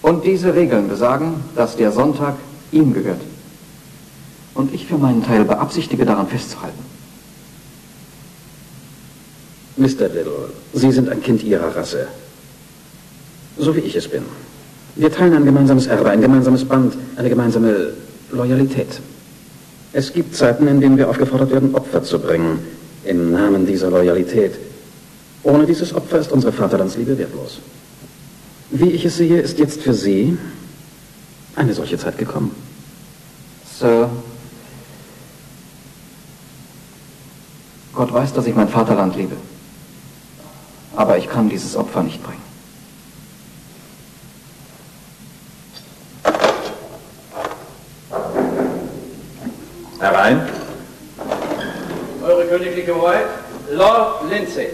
Und 0.02 0.24
diese 0.24 0.54
Regeln 0.54 0.88
besagen, 0.88 1.34
dass 1.54 1.76
der 1.76 1.92
Sonntag 1.92 2.34
ihm 2.70 2.92
gehört. 2.92 3.20
Und 4.54 4.74
ich 4.74 4.86
für 4.86 4.98
meinen 4.98 5.24
Teil 5.24 5.44
beabsichtige, 5.44 6.04
daran 6.04 6.28
festzuhalten. 6.28 6.82
Mr. 9.76 10.08
Little, 10.08 10.50
Sie 10.72 10.90
sind 10.90 11.08
ein 11.08 11.22
Kind 11.22 11.42
Ihrer 11.44 11.74
Rasse. 11.74 12.08
So 13.56 13.74
wie 13.76 13.80
ich 13.80 13.94
es 13.94 14.08
bin. 14.08 14.22
Wir 14.96 15.12
teilen 15.12 15.34
ein 15.34 15.44
gemeinsames 15.44 15.86
Erbe, 15.86 16.10
ein 16.10 16.20
gemeinsames 16.20 16.64
Band, 16.64 16.94
eine 17.16 17.28
gemeinsame 17.28 17.92
Loyalität. 18.32 19.00
Es 19.92 20.12
gibt 20.12 20.34
Zeiten, 20.34 20.66
in 20.66 20.80
denen 20.80 20.96
wir 20.96 21.08
aufgefordert 21.08 21.50
werden, 21.52 21.74
Opfer 21.74 22.02
zu 22.02 22.18
bringen, 22.18 22.58
im 23.08 23.32
Namen 23.32 23.66
dieser 23.66 23.90
Loyalität. 23.90 24.52
Ohne 25.42 25.66
dieses 25.66 25.94
Opfer 25.94 26.18
ist 26.18 26.30
unsere 26.30 26.52
Vaterlandsliebe 26.52 27.16
wertlos. 27.16 27.60
Wie 28.70 28.90
ich 28.90 29.04
es 29.04 29.16
sehe, 29.16 29.40
ist 29.40 29.58
jetzt 29.58 29.80
für 29.80 29.94
Sie 29.94 30.36
eine 31.56 31.72
solche 31.72 31.98
Zeit 31.98 32.18
gekommen. 32.18 32.54
Sir, 33.78 34.10
Gott 37.94 38.12
weiß, 38.12 38.32
dass 38.34 38.46
ich 38.46 38.54
mein 38.54 38.68
Vaterland 38.68 39.16
liebe. 39.16 39.36
Aber 40.94 41.16
ich 41.16 41.28
kann 41.28 41.48
dieses 41.48 41.76
Opfer 41.76 42.02
nicht 42.02 42.22
bringen. 42.22 42.42
Herein. 49.98 50.57
Königliche 52.48 52.94
Hoheit, 52.94 53.26
Lord 53.70 54.30
Lindsay. 54.30 54.68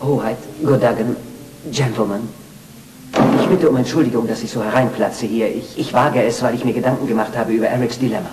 Hoheit, 0.00 0.38
Godagen, 0.64 1.14
Gentlemen. 1.70 2.28
Ich 3.38 3.46
bitte 3.48 3.68
um 3.68 3.76
Entschuldigung, 3.76 4.26
dass 4.26 4.42
ich 4.42 4.50
so 4.50 4.64
hereinplatze 4.64 5.26
hier. 5.26 5.54
Ich, 5.54 5.78
ich 5.78 5.92
wage 5.92 6.22
es, 6.22 6.42
weil 6.42 6.54
ich 6.54 6.64
mir 6.64 6.72
Gedanken 6.72 7.06
gemacht 7.06 7.36
habe 7.36 7.52
über 7.52 7.66
Erics 7.66 7.98
Dilemma. 7.98 8.30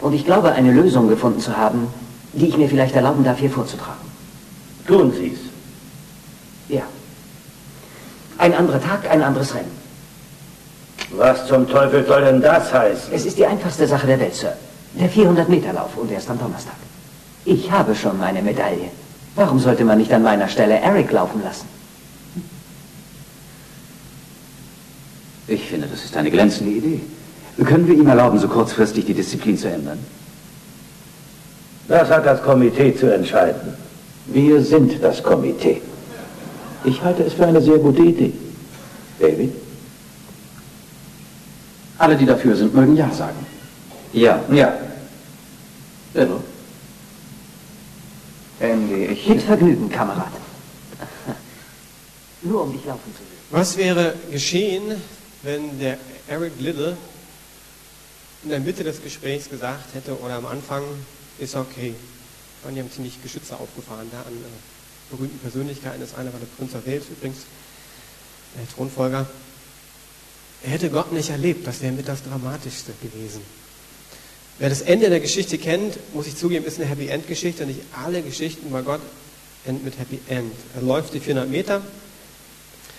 Und 0.00 0.14
ich 0.14 0.24
glaube, 0.24 0.52
eine 0.52 0.72
Lösung 0.72 1.08
gefunden 1.08 1.40
zu 1.40 1.54
haben, 1.54 1.88
die 2.32 2.48
ich 2.48 2.56
mir 2.56 2.70
vielleicht 2.70 2.96
erlauben 2.96 3.22
darf, 3.22 3.38
hier 3.38 3.50
vorzutragen. 3.50 4.00
Tun 4.86 5.12
Sie's. 5.12 5.38
Ja. 6.68 6.84
Ein 8.38 8.54
anderer 8.54 8.80
Tag, 8.80 9.10
ein 9.10 9.22
anderes 9.22 9.54
Rennen. 9.54 9.81
Was 11.22 11.46
zum 11.46 11.68
Teufel 11.68 12.04
soll 12.04 12.24
denn 12.24 12.40
das 12.42 12.74
heißen? 12.74 13.14
Es 13.14 13.24
ist 13.24 13.38
die 13.38 13.46
einfachste 13.46 13.86
Sache 13.86 14.08
der 14.08 14.18
Welt, 14.18 14.34
Sir. 14.34 14.54
Der 14.98 15.08
400-Meter-Lauf 15.08 15.96
und 15.96 16.10
erst 16.10 16.28
am 16.28 16.36
Donnerstag. 16.36 16.74
Ich 17.44 17.70
habe 17.70 17.94
schon 17.94 18.18
meine 18.18 18.42
Medaille. 18.42 18.88
Warum 19.36 19.60
sollte 19.60 19.84
man 19.84 19.98
nicht 19.98 20.12
an 20.12 20.24
meiner 20.24 20.48
Stelle 20.48 20.80
Eric 20.80 21.12
laufen 21.12 21.40
lassen? 21.44 21.68
Ich 25.46 25.64
finde, 25.68 25.86
das 25.86 26.04
ist 26.04 26.16
eine 26.16 26.28
glänzende 26.28 26.72
Idee. 26.72 27.00
Können 27.64 27.86
wir 27.86 27.94
ihm 27.94 28.08
erlauben, 28.08 28.40
so 28.40 28.48
kurzfristig 28.48 29.04
die 29.04 29.14
Disziplin 29.14 29.56
zu 29.56 29.68
ändern? 29.68 30.00
Das 31.86 32.10
hat 32.10 32.26
das 32.26 32.42
Komitee 32.42 32.96
zu 32.96 33.14
entscheiden. 33.14 33.74
Wir 34.26 34.60
sind 34.60 35.00
das 35.00 35.22
Komitee. 35.22 35.82
Ich 36.84 37.00
halte 37.00 37.22
es 37.22 37.34
für 37.34 37.46
eine 37.46 37.60
sehr 37.60 37.78
gute 37.78 38.02
Idee. 38.02 38.32
David? 39.20 39.61
Alle, 42.02 42.16
die 42.16 42.26
dafür 42.26 42.56
sind, 42.56 42.74
mögen 42.74 42.96
Ja 42.96 43.08
sagen. 43.12 43.46
Ja. 44.12 44.42
Ja. 44.50 44.76
Little. 46.14 46.40
Andy, 48.58 49.04
ich... 49.04 49.28
Mit 49.28 49.40
Vergnügen, 49.40 49.88
Kamerad. 49.88 50.32
Nur 52.42 52.64
um 52.64 52.72
dich 52.72 52.84
laufen 52.86 53.12
zu 53.12 53.18
sehen. 53.18 53.28
Was 53.52 53.76
wäre 53.76 54.14
geschehen, 54.32 55.00
wenn 55.44 55.78
der 55.78 55.96
Eric 56.26 56.54
Little 56.58 56.96
in 58.42 58.48
der 58.50 58.58
Mitte 58.58 58.82
des 58.82 59.00
Gesprächs 59.00 59.48
gesagt 59.48 59.94
hätte 59.94 60.18
oder 60.18 60.34
am 60.34 60.46
Anfang, 60.46 60.82
ist 61.38 61.54
okay. 61.54 61.94
Und 62.64 62.74
die 62.74 62.80
haben 62.80 62.90
ziemlich 62.90 63.22
Geschütze 63.22 63.54
aufgefahren 63.54 64.08
da 64.10 64.22
an 64.22 64.32
äh, 64.32 65.14
berühmten 65.14 65.38
Persönlichkeiten. 65.38 66.00
Das 66.00 66.16
eine 66.16 66.32
war 66.32 66.40
der 66.40 66.48
Prinz 66.58 66.74
of 66.74 66.84
Wales 66.84 67.04
übrigens, 67.12 67.42
der 68.58 68.68
Thronfolger. 68.74 69.24
Er 70.64 70.70
hätte 70.70 70.90
Gott 70.90 71.12
nicht 71.12 71.30
erlebt, 71.30 71.66
das 71.66 71.80
wäre 71.80 71.92
mit 71.92 72.06
das 72.06 72.22
Dramatischste 72.22 72.92
gewesen. 73.02 73.40
Wer 74.58 74.68
das 74.68 74.82
Ende 74.82 75.10
der 75.10 75.20
Geschichte 75.20 75.58
kennt, 75.58 75.98
muss 76.14 76.26
ich 76.26 76.36
zugeben, 76.36 76.64
ist 76.64 76.78
eine 76.78 76.88
Happy 76.88 77.08
End 77.08 77.26
Geschichte. 77.26 77.66
Nicht 77.66 77.80
alle 78.04 78.22
Geschichten 78.22 78.70
bei 78.70 78.82
Gott 78.82 79.00
enden 79.64 79.84
mit 79.84 79.98
Happy 79.98 80.20
End. 80.28 80.52
Er 80.76 80.82
läuft 80.82 81.14
die 81.14 81.20
400 81.20 81.50
Meter, 81.50 81.82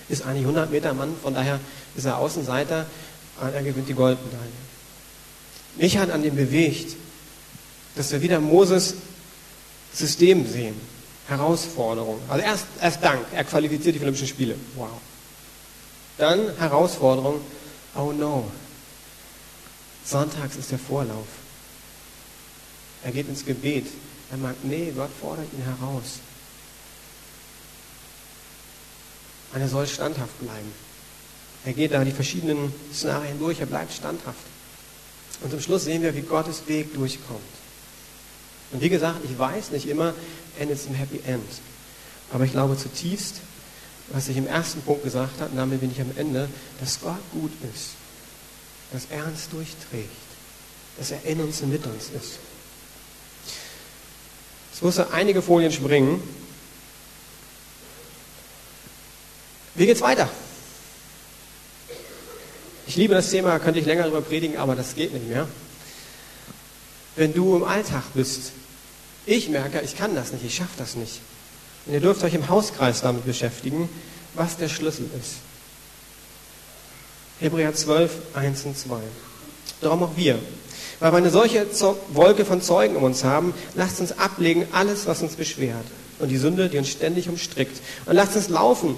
ist 0.09 0.23
eigentlich 0.23 0.43
100 0.43 0.71
Meter 0.71 0.93
Mann, 0.93 1.13
von 1.21 1.33
daher 1.33 1.59
ist 1.95 2.05
er 2.05 2.17
Außenseiter, 2.17 2.85
und 3.41 3.53
er 3.53 3.63
gewinnt 3.63 3.87
die 3.87 3.93
Goldmedaille. 3.93 4.51
Mich 5.77 5.97
hat 5.97 6.11
an 6.11 6.21
dem 6.21 6.35
bewegt, 6.35 6.95
dass 7.95 8.11
wir 8.11 8.21
wieder 8.21 8.39
Moses 8.39 8.95
System 9.93 10.47
sehen, 10.47 10.75
Herausforderung. 11.27 12.19
Also 12.27 12.43
erst, 12.43 12.65
erst 12.81 13.03
Dank, 13.03 13.25
er 13.33 13.43
qualifiziert 13.43 13.95
die 13.95 14.01
Olympischen 14.01 14.27
Spiele. 14.27 14.55
Wow. 14.75 14.89
Dann 16.17 16.55
Herausforderung, 16.57 17.41
oh 17.95 18.11
no. 18.11 18.51
Sonntags 20.05 20.55
ist 20.55 20.71
der 20.71 20.79
Vorlauf. 20.79 21.27
Er 23.03 23.11
geht 23.11 23.27
ins 23.27 23.45
Gebet. 23.45 23.87
Er 24.31 24.37
meint, 24.37 24.63
nee, 24.65 24.91
Gott 24.95 25.09
fordert 25.19 25.47
ihn 25.53 25.63
heraus. 25.63 26.19
Und 29.53 29.61
er 29.61 29.69
soll 29.69 29.87
standhaft 29.87 30.39
bleiben. 30.39 30.71
Er 31.65 31.73
geht 31.73 31.93
da 31.93 32.03
die 32.03 32.11
verschiedenen 32.11 32.73
Szenarien 32.93 33.39
durch, 33.39 33.59
er 33.59 33.65
bleibt 33.67 33.93
standhaft. 33.93 34.45
Und 35.41 35.51
zum 35.51 35.61
Schluss 35.61 35.85
sehen 35.85 36.01
wir, 36.01 36.15
wie 36.15 36.21
Gottes 36.21 36.63
Weg 36.67 36.93
durchkommt. 36.93 37.41
Und 38.71 38.81
wie 38.81 38.89
gesagt, 38.89 39.19
ich 39.23 39.37
weiß 39.37 39.71
nicht 39.71 39.87
immer, 39.87 40.13
endet 40.59 40.79
es 40.79 40.87
im 40.87 40.95
Happy 40.95 41.21
End. 41.25 41.47
Aber 42.31 42.43
ich 42.45 42.51
glaube 42.51 42.77
zutiefst, 42.77 43.41
was 44.13 44.27
ich 44.27 44.37
im 44.37 44.47
ersten 44.47 44.81
Punkt 44.83 45.03
gesagt 45.03 45.41
habe, 45.41 45.49
und 45.49 45.57
damit 45.57 45.81
bin 45.81 45.91
ich 45.91 45.99
am 45.99 46.11
Ende, 46.15 46.47
dass 46.79 47.01
Gott 47.01 47.19
gut 47.31 47.51
ist. 47.73 47.89
Dass 48.93 49.07
er 49.09 49.25
uns 49.25 49.49
durchträgt. 49.49 50.09
Dass 50.99 51.09
er 51.11 51.23
in 51.25 51.41
uns 51.41 51.61
und 51.61 51.71
mit 51.71 51.83
uns 51.85 52.05
ist. 52.15 52.37
Es 54.71 54.81
musste 54.81 55.11
einige 55.11 55.41
Folien 55.41 55.71
springen. 55.71 56.21
Wie 59.73 59.87
geht's 59.87 60.01
weiter? 60.01 60.29
Ich 62.85 62.95
liebe 62.95 63.15
das 63.15 63.31
Thema, 63.31 63.57
könnte 63.57 63.79
ich 63.79 63.87
länger 63.87 64.03
darüber 64.03 64.21
predigen, 64.21 64.57
aber 64.57 64.75
das 64.75 64.93
geht 64.93 65.11
nicht 65.11 65.27
mehr. 65.27 65.47
Wenn 67.15 67.33
du 67.33 67.55
im 67.55 67.63
Alltag 67.63 68.03
bist, 68.13 68.51
ich 69.25 69.49
merke, 69.49 69.81
ich 69.81 69.97
kann 69.97 70.13
das 70.13 70.31
nicht, 70.31 70.45
ich 70.45 70.53
schaffe 70.53 70.77
das 70.77 70.95
nicht. 70.95 71.21
Und 71.85 71.93
ihr 71.93 71.99
dürft 71.99 72.23
euch 72.23 72.33
im 72.33 72.49
Hauskreis 72.49 73.01
damit 73.01 73.25
beschäftigen, 73.25 73.89
was 74.35 74.57
der 74.57 74.69
Schlüssel 74.69 75.09
ist. 75.19 75.35
Hebräer 77.39 77.73
12, 77.73 78.11
1 78.33 78.63
und 78.63 78.77
2. 78.77 78.97
Darum 79.81 80.03
auch 80.03 80.15
wir. 80.15 80.39
Weil 80.99 81.11
wir 81.11 81.17
eine 81.17 81.29
solche 81.29 81.65
Wolke 82.09 82.45
von 82.45 82.61
Zeugen 82.61 82.95
um 82.95 83.03
uns 83.03 83.23
haben, 83.23 83.53
lasst 83.75 83.99
uns 83.99 84.17
ablegen 84.17 84.65
alles, 84.71 85.07
was 85.07 85.21
uns 85.21 85.35
beschwert 85.35 85.85
und 86.19 86.29
die 86.29 86.37
Sünde, 86.37 86.69
die 86.69 86.77
uns 86.77 86.89
ständig 86.89 87.27
umstrickt. 87.27 87.81
Und 88.05 88.15
lasst 88.15 88.35
uns 88.35 88.49
laufen 88.49 88.95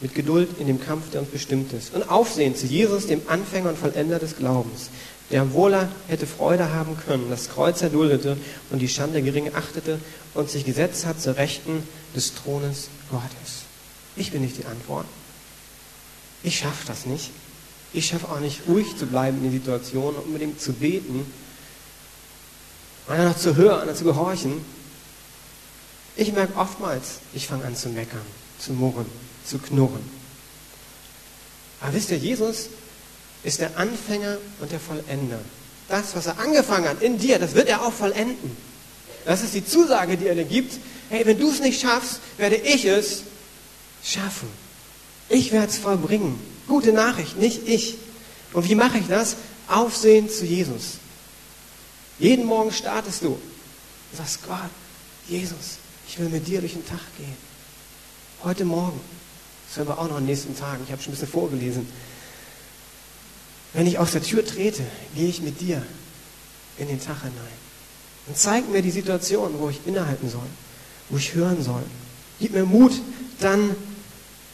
mit 0.00 0.14
Geduld 0.14 0.48
in 0.58 0.66
dem 0.66 0.80
Kampf, 0.80 1.10
der 1.10 1.20
uns 1.20 1.30
bestimmt 1.30 1.72
ist. 1.72 1.94
Und 1.94 2.10
aufsehen 2.10 2.56
zu 2.56 2.66
Jesus, 2.66 3.06
dem 3.06 3.22
Anfänger 3.28 3.70
und 3.70 3.78
Vollender 3.78 4.18
des 4.18 4.36
Glaubens, 4.36 4.90
der 5.30 5.52
wohl 5.52 5.74
er 5.74 5.88
hätte 6.08 6.26
Freude 6.26 6.72
haben 6.72 6.96
können, 7.06 7.28
das 7.28 7.50
Kreuz 7.50 7.82
erduldete 7.82 8.36
und 8.70 8.78
die 8.78 8.88
Schande 8.88 9.22
gering 9.22 9.54
achtete 9.54 9.98
und 10.34 10.50
sich 10.50 10.64
gesetzt 10.64 11.04
hat 11.04 11.20
zur 11.20 11.36
Rechten 11.36 11.86
des 12.14 12.34
Thrones 12.34 12.88
Gottes. 13.10 13.64
Ich 14.16 14.32
bin 14.32 14.42
nicht 14.42 14.56
die 14.56 14.64
Antwort. 14.64 15.06
Ich 16.42 16.58
schaffe 16.58 16.86
das 16.86 17.06
nicht. 17.06 17.30
Ich 17.92 18.06
schaffe 18.06 18.28
auch 18.28 18.40
nicht 18.40 18.62
ruhig 18.66 18.96
zu 18.96 19.06
bleiben 19.06 19.38
in 19.38 19.44
den 19.44 19.52
Situationen, 19.52 20.20
unbedingt 20.20 20.60
zu 20.60 20.72
beten, 20.72 21.24
oder 23.08 23.24
noch 23.24 23.36
zu 23.38 23.56
hören 23.56 23.94
zu 23.94 24.04
gehorchen. 24.04 24.60
Ich 26.16 26.32
merke 26.32 26.56
oftmals, 26.56 27.20
ich 27.32 27.46
fange 27.46 27.64
an 27.64 27.74
zu 27.74 27.88
meckern, 27.88 28.20
zu 28.58 28.72
murren, 28.72 29.06
zu 29.46 29.58
knurren. 29.58 30.02
Aber 31.80 31.94
wisst 31.94 32.10
ihr, 32.10 32.18
Jesus 32.18 32.68
ist 33.42 33.60
der 33.60 33.76
Anfänger 33.76 34.38
und 34.60 34.72
der 34.72 34.80
Vollender. 34.80 35.40
Das, 35.88 36.14
was 36.14 36.26
er 36.26 36.38
angefangen 36.38 36.88
hat 36.88 37.02
in 37.02 37.18
dir, 37.18 37.38
das 37.38 37.54
wird 37.54 37.68
er 37.68 37.82
auch 37.82 37.92
vollenden. 37.92 38.56
Das 39.24 39.42
ist 39.42 39.54
die 39.54 39.64
Zusage, 39.64 40.16
die 40.16 40.26
er 40.26 40.34
dir 40.34 40.44
gibt. 40.44 40.78
Hey, 41.08 41.24
wenn 41.24 41.38
du 41.38 41.50
es 41.50 41.60
nicht 41.60 41.80
schaffst, 41.80 42.20
werde 42.36 42.56
ich 42.56 42.84
es 42.84 43.22
schaffen. 44.02 44.48
Ich 45.28 45.52
werde 45.52 45.68
es 45.68 45.78
vollbringen. 45.78 46.38
Gute 46.66 46.92
Nachricht, 46.92 47.38
nicht 47.38 47.66
ich. 47.66 47.96
Und 48.52 48.68
wie 48.68 48.74
mache 48.74 48.98
ich 48.98 49.06
das? 49.06 49.36
Aufsehen 49.66 50.30
zu 50.30 50.44
Jesus. 50.44 50.98
Jeden 52.18 52.46
Morgen 52.46 52.72
startest 52.72 53.22
du. 53.22 53.38
Du 54.10 54.16
sagst, 54.16 54.40
Gott, 54.46 54.70
Jesus, 55.28 55.78
ich 56.08 56.18
will 56.18 56.28
mit 56.28 56.46
dir 56.46 56.60
durch 56.60 56.72
den 56.72 56.86
Tag 56.86 57.00
gehen. 57.16 57.36
Heute 58.42 58.64
Morgen. 58.64 59.00
Das 59.68 59.76
hören 59.76 59.88
wir 59.88 59.98
auch 59.98 60.08
noch 60.08 60.16
in 60.16 60.24
den 60.24 60.26
nächsten 60.26 60.56
Tagen. 60.56 60.82
Ich 60.84 60.92
habe 60.92 61.02
schon 61.02 61.12
ein 61.12 61.16
bisschen 61.16 61.28
vorgelesen. 61.28 61.86
Wenn 63.72 63.86
ich 63.86 63.98
aus 63.98 64.12
der 64.12 64.22
Tür 64.22 64.44
trete, 64.44 64.82
gehe 65.14 65.28
ich 65.28 65.42
mit 65.42 65.60
dir 65.60 65.82
in 66.78 66.88
den 66.88 67.00
Tag 67.00 67.20
hinein. 67.20 67.58
Und 68.26 68.36
zeig 68.36 68.68
mir 68.68 68.82
die 68.82 68.90
Situation, 68.90 69.54
wo 69.58 69.68
ich 69.68 69.80
innehalten 69.86 70.28
soll, 70.30 70.46
wo 71.08 71.16
ich 71.16 71.34
hören 71.34 71.62
soll. 71.62 71.82
Gib 72.40 72.52
mir 72.52 72.64
Mut, 72.64 72.92
dann 73.40 73.74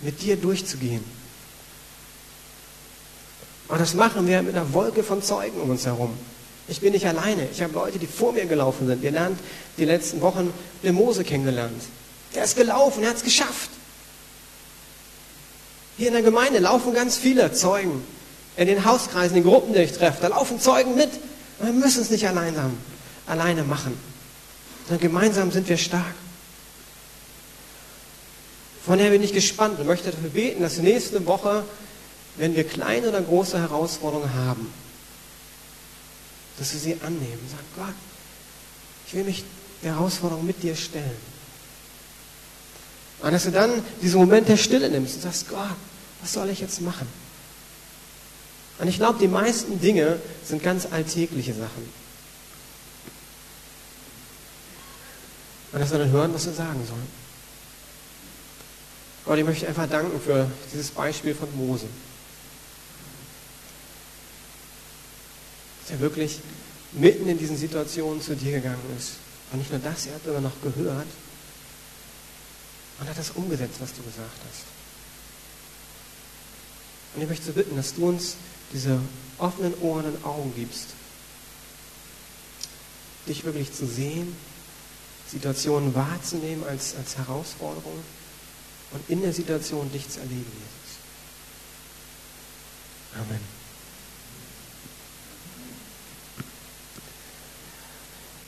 mit 0.01 0.23
dir 0.23 0.37
durchzugehen. 0.37 1.05
Und 3.69 3.81
das 3.81 3.95
machen 3.95 4.27
wir 4.27 4.43
mit 4.43 4.55
einer 4.55 4.73
Wolke 4.73 5.03
von 5.03 5.23
Zeugen 5.23 5.61
um 5.61 5.71
uns 5.71 5.87
herum. 5.87 6.17
Ich 6.69 6.81
bin 6.81 6.93
nicht 6.93 7.07
alleine. 7.07 7.49
Ich 7.51 7.63
habe 7.63 7.75
Leute, 7.75 7.99
die 7.99 8.07
vor 8.07 8.33
mir 8.33 8.47
gelaufen 8.47 8.87
sind. 8.87 9.03
Ihr 9.03 9.11
lernt 9.11 9.39
die 9.77 9.85
letzten 9.85 10.21
Wochen 10.21 10.53
den 10.83 10.95
Mose 10.95 11.25
kennengelernt. 11.25 11.83
Der 12.35 12.45
ist 12.45 12.57
gelaufen, 12.57 13.03
er 13.03 13.11
hat 13.11 13.17
es 13.17 13.23
geschafft. 13.23 13.71
Hier 15.97 16.09
in 16.09 16.15
der 16.15 16.23
Gemeinde 16.23 16.59
laufen 16.59 16.93
ganz 16.93 17.17
viele 17.17 17.53
Zeugen. 17.53 18.03
In 18.57 18.67
den 18.67 18.85
Hauskreisen, 18.85 19.37
in 19.37 19.43
den 19.43 19.51
Gruppen, 19.51 19.73
die 19.75 19.81
ich 19.81 19.93
treffe, 19.93 20.19
da 20.23 20.29
laufen 20.29 20.61
Zeugen 20.61 20.95
mit. 20.95 21.11
wir 21.61 21.73
müssen 21.73 22.03
es 22.03 22.11
nicht 22.11 22.27
allein, 22.29 22.55
alleine 23.27 23.65
machen. 23.65 23.99
Sondern 24.87 25.01
gemeinsam 25.01 25.51
sind 25.51 25.69
wir 25.69 25.77
stark. 25.77 26.15
Von 28.85 28.99
daher 28.99 29.13
bin 29.13 29.23
ich 29.23 29.33
gespannt 29.33 29.81
und 29.81 29.87
möchte 29.87 30.11
dafür 30.11 30.29
beten, 30.31 30.63
dass 30.63 30.77
nächste 30.79 31.25
Woche 31.27 31.65
wenn 32.37 32.57
wir 32.57 32.65
kleine 32.65 33.09
oder 33.09 33.21
große 33.21 33.59
Herausforderungen 33.59 34.33
haben, 34.35 34.73
dass 36.59 36.73
wir 36.73 36.81
sie 36.81 36.97
annehmen. 37.01 37.41
Sagen, 37.49 37.67
Gott, 37.77 37.95
ich 39.07 39.15
will 39.15 39.25
mich 39.25 39.45
der 39.83 39.95
Herausforderung 39.95 40.45
mit 40.45 40.63
dir 40.63 40.75
stellen. 40.75 41.17
Und 43.21 43.33
dass 43.33 43.45
du 43.45 43.53
dann 43.53 43.71
diesen 44.03 44.19
Moment 44.21 44.49
der 44.49 44.57
Stille 44.57 44.89
nimmst 44.91 45.17
und 45.17 45.23
sagst, 45.23 45.49
Gott, 45.49 45.77
was 46.21 46.33
soll 46.33 46.49
ich 46.49 46.61
jetzt 46.61 46.81
machen? 46.81 47.07
Und 48.79 48.89
ich 48.89 48.97
glaube, 48.97 49.19
die 49.19 49.29
meisten 49.29 49.81
Dinge 49.81 50.19
sind 50.45 50.63
ganz 50.63 50.87
alltägliche 50.91 51.55
Sachen. 51.55 51.89
Und 55.73 55.81
dass 55.81 55.91
wir 55.91 55.99
dann 55.99 56.11
hören, 56.11 56.35
was 56.35 56.47
wir 56.47 56.53
sagen 56.53 56.85
sollen. 56.87 57.25
Gott, 59.25 59.39
ich 59.39 59.45
möchte 59.45 59.67
einfach 59.67 59.89
danken 59.89 60.21
für 60.21 60.51
dieses 60.73 60.91
Beispiel 60.91 61.35
von 61.35 61.49
Mose. 61.57 61.87
dass 65.85 65.91
er 65.91 66.01
wirklich 66.01 66.41
mitten 66.93 67.29
in 67.29 67.37
diesen 67.37 67.59
Situationen 67.59 68.23
zu 68.23 68.35
dir 68.35 68.53
gegangen 68.53 68.97
ist. 68.99 69.17
Und 69.53 69.59
nicht 69.59 69.71
nur 69.71 69.81
das, 69.81 70.07
er 70.07 70.15
hat 70.15 70.25
sogar 70.25 70.41
noch 70.41 70.59
gehört 70.63 71.07
und 72.99 73.09
hat 73.09 73.19
das 73.19 73.31
umgesetzt, 73.31 73.75
was 73.81 73.93
du 73.93 74.03
gesagt 74.03 74.41
hast. 74.49 74.63
Und 77.15 77.23
ich 77.23 77.29
möchte 77.29 77.45
so 77.45 77.53
bitten, 77.53 77.77
dass 77.77 77.95
du 77.95 78.09
uns 78.09 78.37
diese 78.73 78.99
offenen 79.39 79.75
Ohren 79.81 80.07
und 80.07 80.25
Augen 80.25 80.53
gibst, 80.57 80.89
dich 83.27 83.45
wirklich 83.45 83.73
zu 83.73 83.87
sehen, 83.87 84.37
Situationen 85.29 85.95
wahrzunehmen 85.95 86.65
als, 86.65 86.95
als 86.97 87.17
Herausforderung 87.17 87.99
und 88.93 89.11
in 89.11 89.23
der 89.23 89.33
Situation 89.33 89.91
dich 89.93 90.09
zu 90.09 90.21
erleben, 90.21 90.53
Jesus. 90.53 90.99
Amen. 93.15 93.64